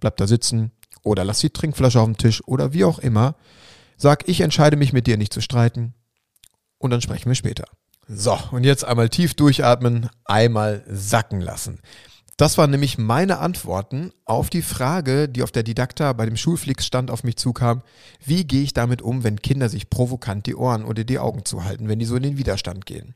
bleib 0.00 0.16
da 0.16 0.26
sitzen 0.26 0.72
oder 1.02 1.24
lass 1.24 1.40
die 1.40 1.50
Trinkflasche 1.50 2.00
auf 2.00 2.06
dem 2.06 2.16
Tisch 2.16 2.42
oder 2.46 2.72
wie 2.72 2.84
auch 2.84 2.98
immer. 2.98 3.36
Sag, 3.96 4.28
ich 4.28 4.40
entscheide 4.40 4.76
mich 4.76 4.92
mit 4.92 5.06
dir 5.06 5.16
nicht 5.16 5.32
zu 5.32 5.40
streiten 5.40 5.94
und 6.78 6.90
dann 6.90 7.00
sprechen 7.00 7.28
wir 7.28 7.34
später. 7.34 7.64
So, 8.06 8.38
und 8.50 8.64
jetzt 8.64 8.84
einmal 8.84 9.08
tief 9.08 9.34
durchatmen, 9.34 10.10
einmal 10.24 10.84
sacken 10.86 11.40
lassen. 11.40 11.80
Das 12.36 12.58
waren 12.58 12.70
nämlich 12.70 12.98
meine 12.98 13.38
Antworten 13.38 14.12
auf 14.24 14.50
die 14.50 14.62
Frage, 14.62 15.28
die 15.28 15.42
auf 15.42 15.52
der 15.52 15.62
Didakta 15.62 16.12
bei 16.12 16.26
dem 16.26 16.36
Schulflix-Stand 16.36 17.10
auf 17.10 17.22
mich 17.22 17.36
zukam. 17.36 17.82
Wie 18.24 18.44
gehe 18.44 18.62
ich 18.62 18.72
damit 18.72 19.02
um, 19.02 19.22
wenn 19.22 19.40
Kinder 19.40 19.68
sich 19.68 19.88
provokant 19.88 20.46
die 20.46 20.56
Ohren 20.56 20.84
oder 20.84 21.04
die 21.04 21.18
Augen 21.18 21.44
zuhalten, 21.44 21.88
wenn 21.88 22.00
die 22.00 22.06
so 22.06 22.16
in 22.16 22.24
den 22.24 22.38
Widerstand 22.38 22.86
gehen? 22.86 23.14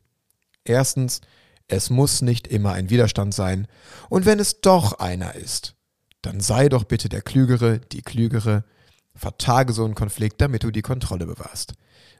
Erstens, 0.63 1.21
es 1.67 1.89
muss 1.89 2.21
nicht 2.21 2.47
immer 2.47 2.73
ein 2.73 2.89
Widerstand 2.89 3.33
sein. 3.33 3.67
Und 4.09 4.25
wenn 4.25 4.39
es 4.39 4.61
doch 4.61 4.99
einer 4.99 5.35
ist, 5.35 5.75
dann 6.21 6.39
sei 6.39 6.69
doch 6.69 6.85
bitte 6.85 7.09
der 7.09 7.21
Klügere, 7.21 7.79
die 7.79 8.01
Klügere. 8.01 8.63
Vertage 9.15 9.73
so 9.73 9.83
einen 9.83 9.95
Konflikt, 9.95 10.39
damit 10.39 10.63
du 10.63 10.71
die 10.71 10.81
Kontrolle 10.81 11.25
bewahrst. 11.25 11.73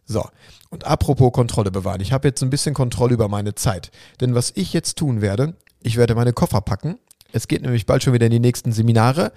So, 0.05 0.27
und 0.69 0.85
apropos 0.85 1.31
Kontrolle 1.31 1.71
bewahren. 1.71 2.01
Ich 2.01 2.11
habe 2.11 2.27
jetzt 2.27 2.41
ein 2.41 2.49
bisschen 2.49 2.73
Kontrolle 2.73 3.13
über 3.13 3.29
meine 3.29 3.55
Zeit. 3.55 3.91
Denn 4.19 4.35
was 4.35 4.51
ich 4.55 4.73
jetzt 4.73 4.97
tun 4.97 5.21
werde, 5.21 5.55
ich 5.81 5.97
werde 5.97 6.15
meine 6.15 6.33
Koffer 6.33 6.61
packen 6.61 6.99
es 7.31 7.47
geht 7.47 7.61
nämlich 7.61 7.85
bald 7.85 8.03
schon 8.03 8.13
wieder 8.13 8.25
in 8.25 8.31
die 8.31 8.39
nächsten 8.39 8.71
Seminare. 8.71 9.31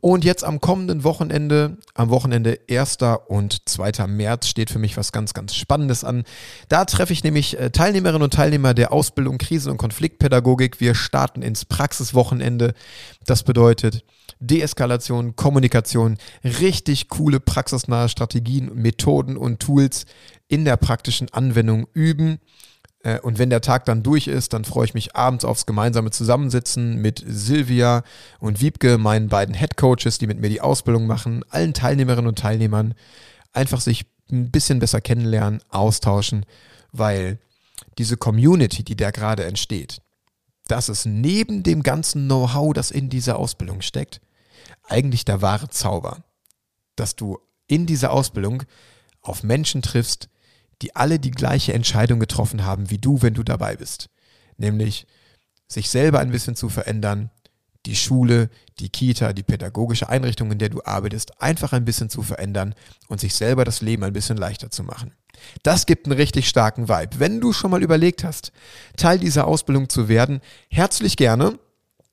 Und 0.00 0.24
jetzt 0.24 0.44
am 0.44 0.60
kommenden 0.60 1.04
Wochenende, 1.04 1.78
am 1.94 2.10
Wochenende 2.10 2.58
1. 2.68 2.98
und 3.28 3.68
2. 3.68 4.06
März 4.08 4.48
steht 4.48 4.70
für 4.70 4.78
mich 4.78 4.96
was 4.96 5.12
ganz, 5.12 5.32
ganz 5.32 5.54
Spannendes 5.54 6.02
an. 6.02 6.24
Da 6.68 6.84
treffe 6.84 7.12
ich 7.12 7.22
nämlich 7.22 7.58
äh, 7.58 7.70
Teilnehmerinnen 7.70 8.22
und 8.22 8.34
Teilnehmer 8.34 8.74
der 8.74 8.92
Ausbildung 8.92 9.38
Krisen- 9.38 9.70
und 9.70 9.78
Konfliktpädagogik. 9.78 10.80
Wir 10.80 10.94
starten 10.94 11.42
ins 11.42 11.64
Praxiswochenende. 11.64 12.74
Das 13.26 13.44
bedeutet 13.44 14.04
Deeskalation, 14.40 15.36
Kommunikation, 15.36 16.18
richtig 16.44 17.08
coole 17.08 17.38
praxisnahe 17.38 18.08
Strategien, 18.08 18.74
Methoden 18.74 19.36
und 19.36 19.60
Tools 19.60 20.04
in 20.48 20.64
der 20.64 20.76
praktischen 20.76 21.32
Anwendung 21.32 21.86
üben. 21.94 22.38
Äh, 23.06 23.20
und 23.20 23.38
wenn 23.38 23.50
der 23.50 23.60
Tag 23.60 23.84
dann 23.84 24.02
durch 24.02 24.26
ist, 24.26 24.52
dann 24.52 24.64
freue 24.64 24.86
ich 24.86 24.94
mich 24.94 25.14
abends 25.14 25.44
aufs 25.44 25.64
gemeinsame 25.64 26.10
Zusammensitzen 26.10 26.96
mit 26.96 27.24
Silvia 27.26 28.02
und 28.40 28.60
Wiebke, 28.60 28.98
meinen 28.98 29.28
beiden 29.28 29.54
Head 29.54 29.76
Coaches, 29.76 30.18
die 30.18 30.26
mit 30.26 30.40
mir 30.40 30.48
die 30.48 30.60
Ausbildung 30.60 31.06
machen, 31.06 31.44
allen 31.48 31.72
Teilnehmerinnen 31.72 32.28
und 32.28 32.38
Teilnehmern, 32.38 32.94
einfach 33.52 33.80
sich 33.80 34.06
ein 34.30 34.50
bisschen 34.50 34.80
besser 34.80 35.00
kennenlernen, 35.00 35.62
austauschen, 35.68 36.44
weil 36.90 37.38
diese 37.96 38.16
Community, 38.16 38.82
die 38.82 38.96
da 38.96 39.12
gerade 39.12 39.44
entsteht, 39.44 40.02
das 40.66 40.88
ist 40.88 41.06
neben 41.06 41.62
dem 41.62 41.84
ganzen 41.84 42.26
Know-how, 42.26 42.74
das 42.74 42.90
in 42.90 43.08
dieser 43.08 43.38
Ausbildung 43.38 43.82
steckt, 43.82 44.20
eigentlich 44.82 45.24
der 45.24 45.42
wahre 45.42 45.68
Zauber. 45.68 46.24
Dass 46.96 47.14
du 47.14 47.38
in 47.68 47.86
dieser 47.86 48.10
Ausbildung 48.10 48.64
auf 49.22 49.44
Menschen 49.44 49.80
triffst, 49.82 50.28
die 50.82 50.94
alle 50.94 51.18
die 51.18 51.30
gleiche 51.30 51.72
Entscheidung 51.72 52.20
getroffen 52.20 52.64
haben 52.64 52.90
wie 52.90 52.98
du, 52.98 53.22
wenn 53.22 53.34
du 53.34 53.42
dabei 53.42 53.76
bist. 53.76 54.08
Nämlich 54.56 55.06
sich 55.68 55.90
selber 55.90 56.20
ein 56.20 56.30
bisschen 56.30 56.56
zu 56.56 56.68
verändern, 56.68 57.30
die 57.86 57.96
Schule, 57.96 58.50
die 58.80 58.88
Kita, 58.88 59.32
die 59.32 59.42
pädagogische 59.42 60.08
Einrichtung, 60.08 60.50
in 60.52 60.58
der 60.58 60.68
du 60.68 60.82
arbeitest, 60.84 61.40
einfach 61.40 61.72
ein 61.72 61.84
bisschen 61.84 62.10
zu 62.10 62.22
verändern 62.22 62.74
und 63.08 63.20
sich 63.20 63.34
selber 63.34 63.64
das 63.64 63.80
Leben 63.80 64.04
ein 64.04 64.12
bisschen 64.12 64.36
leichter 64.36 64.70
zu 64.70 64.82
machen. 64.82 65.12
Das 65.62 65.86
gibt 65.86 66.06
einen 66.06 66.16
richtig 66.16 66.48
starken 66.48 66.88
Vibe. 66.88 67.18
Wenn 67.18 67.40
du 67.40 67.52
schon 67.52 67.70
mal 67.70 67.82
überlegt 67.82 68.24
hast, 68.24 68.52
Teil 68.96 69.18
dieser 69.18 69.46
Ausbildung 69.46 69.88
zu 69.88 70.08
werden, 70.08 70.40
herzlich 70.68 71.16
gerne. 71.16 71.58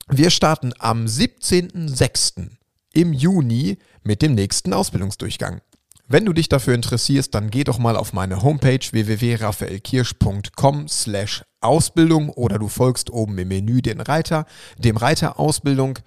Wir 0.08 0.30
starten 0.30 0.72
am 0.78 1.06
17.06. 1.06 2.50
im 2.92 3.12
Juni 3.12 3.78
mit 4.02 4.22
dem 4.22 4.34
nächsten 4.34 4.72
Ausbildungsdurchgang. 4.72 5.60
Wenn 6.06 6.26
du 6.26 6.34
dich 6.34 6.50
dafür 6.50 6.74
interessierst, 6.74 7.34
dann 7.34 7.50
geh 7.50 7.64
doch 7.64 7.78
mal 7.78 7.96
auf 7.96 8.12
meine 8.12 8.42
Homepage 8.42 8.78
www.raphaelkirsch.com 8.78 10.86
slash 10.86 11.42
Ausbildung 11.62 12.28
oder 12.28 12.58
du 12.58 12.68
folgst 12.68 13.08
oben 13.10 13.38
im 13.38 13.48
Menü 13.48 13.80
den 13.80 14.02
Reiter, 14.02 14.44
dem 14.76 14.98
Reiter 14.98 15.40
Ausbildung 15.40 15.98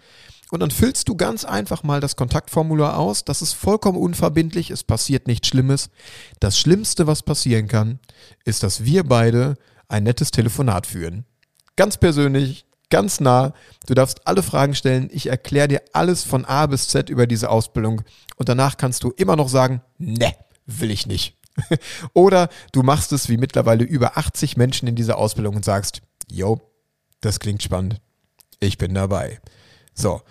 und 0.52 0.60
dann 0.60 0.70
füllst 0.70 1.10
du 1.10 1.16
ganz 1.16 1.46
einfach 1.46 1.82
mal 1.82 2.00
das 2.00 2.16
Kontaktformular 2.16 2.96
aus. 2.98 3.26
Das 3.26 3.42
ist 3.42 3.54
vollkommen 3.54 3.98
unverbindlich, 3.98 4.70
es 4.70 4.84
passiert 4.84 5.26
nichts 5.26 5.48
Schlimmes. 5.48 5.90
Das 6.40 6.60
Schlimmste, 6.60 7.08
was 7.08 7.24
passieren 7.24 7.68
kann, 7.68 7.98
ist, 8.46 8.62
dass 8.62 8.86
wir 8.86 9.04
beide 9.04 9.56
ein 9.88 10.04
nettes 10.04 10.30
Telefonat 10.30 10.86
führen. 10.86 11.26
Ganz 11.76 11.98
persönlich, 11.98 12.67
ganz 12.90 13.20
nah. 13.20 13.54
Du 13.86 13.94
darfst 13.94 14.28
alle 14.28 14.44
Fragen 14.44 14.76
stellen. 14.76 15.10
Ich 15.12 15.28
erkläre 15.28 15.68
dir 15.68 15.82
alles 15.94 16.24
von 16.24 16.46
A 16.46 16.66
bis 16.68 16.88
Z 16.88 17.10
über 17.10 17.28
diese 17.28 17.50
Ausbildung. 17.50 18.02
Und 18.36 18.50
danach 18.50 18.78
kannst 18.78 19.04
du 19.04 19.12
immer 19.12 19.36
noch 19.36 19.50
sagen, 19.50 19.82
ne, 19.98 20.34
will 20.66 20.92
ich 20.92 21.08
nicht. 21.08 21.38
Oder 22.14 22.50
du 22.72 22.84
machst 22.84 23.12
es 23.12 23.30
wie 23.30 23.38
mittlerweile 23.38 23.84
über 23.84 24.18
80 24.18 24.58
Menschen 24.58 24.88
in 24.88 24.96
dieser 24.96 25.18
Ausbildung 25.18 25.56
und 25.56 25.66
sagst, 25.66 26.02
yo, 26.30 26.62
das 27.22 27.40
klingt 27.40 27.64
spannend. 27.64 28.00
Ich 28.60 28.78
bin 28.78 28.94
dabei. 28.94 29.40
So. 29.94 30.22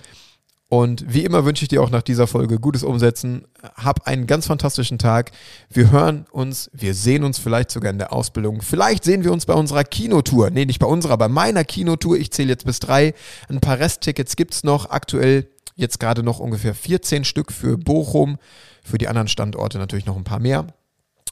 Und 0.68 1.05
wie 1.12 1.24
immer 1.24 1.44
wünsche 1.44 1.62
ich 1.62 1.68
dir 1.68 1.81
auch 1.81 1.90
nach 1.90 2.02
dieser 2.02 2.26
Folge 2.26 2.59
gutes 2.59 2.83
Umsetzen. 2.83 3.46
Hab 3.76 4.09
einen 4.09 4.26
ganz 4.26 4.46
fantastischen 4.46 4.98
Tag. 4.98 5.31
Wir 5.70 5.92
hören 5.92 6.26
uns, 6.33 6.70
wir 6.72 6.94
sehen 6.94 7.22
uns 7.22 7.38
vielleicht 7.38 7.70
sogar 7.70 7.92
in 7.92 7.98
der 7.98 8.12
Ausbildung. 8.12 8.62
Vielleicht 8.62 9.05
sehen 9.05 9.22
wir 9.22 9.33
uns 9.33 9.46
bei 9.46 9.55
unserer 9.55 9.85
Kinotour. 9.85 10.50
Nee, 10.50 10.64
nicht 10.64 10.81
bei 10.81 10.87
unserer, 10.87 11.16
bei 11.18 11.29
meiner 11.29 11.62
Kinotour. 11.62 12.16
Ich 12.16 12.33
zähle 12.33 12.48
jetzt 12.48 12.66
bis 12.66 12.81
drei. 12.81 13.14
Ein 13.48 13.61
paar 13.61 13.79
Resttickets 13.79 14.35
gibt's 14.35 14.64
noch. 14.64 14.90
Aktuell 14.90 15.48
jetzt 15.76 16.00
gerade 16.00 16.24
noch 16.24 16.40
ungefähr 16.40 16.74
14 16.74 17.24
Stück 17.24 17.52
für 17.52 17.79
Bochum. 17.79 18.38
Für 18.83 18.98
die 18.98 19.07
anderen 19.07 19.29
Standorte 19.29 19.79
natürlich 19.79 20.07
noch 20.07 20.16
ein 20.16 20.24
paar 20.24 20.40
mehr, 20.40 20.66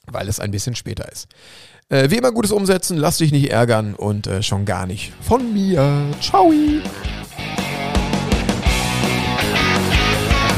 weil 0.06 0.28
es 0.28 0.38
ein 0.38 0.52
bisschen 0.52 0.76
später 0.76 1.10
ist. 1.10 1.26
Äh, 1.88 2.10
wie 2.10 2.16
immer 2.16 2.32
gutes 2.32 2.52
Umsetzen, 2.52 2.96
lass 2.96 3.18
dich 3.18 3.32
nicht 3.32 3.50
ärgern 3.50 3.94
und 3.94 4.26
äh, 4.26 4.42
schon 4.42 4.64
gar 4.64 4.86
nicht 4.86 5.12
von 5.20 5.52
mir. 5.52 6.06
Ciao! 6.20 6.52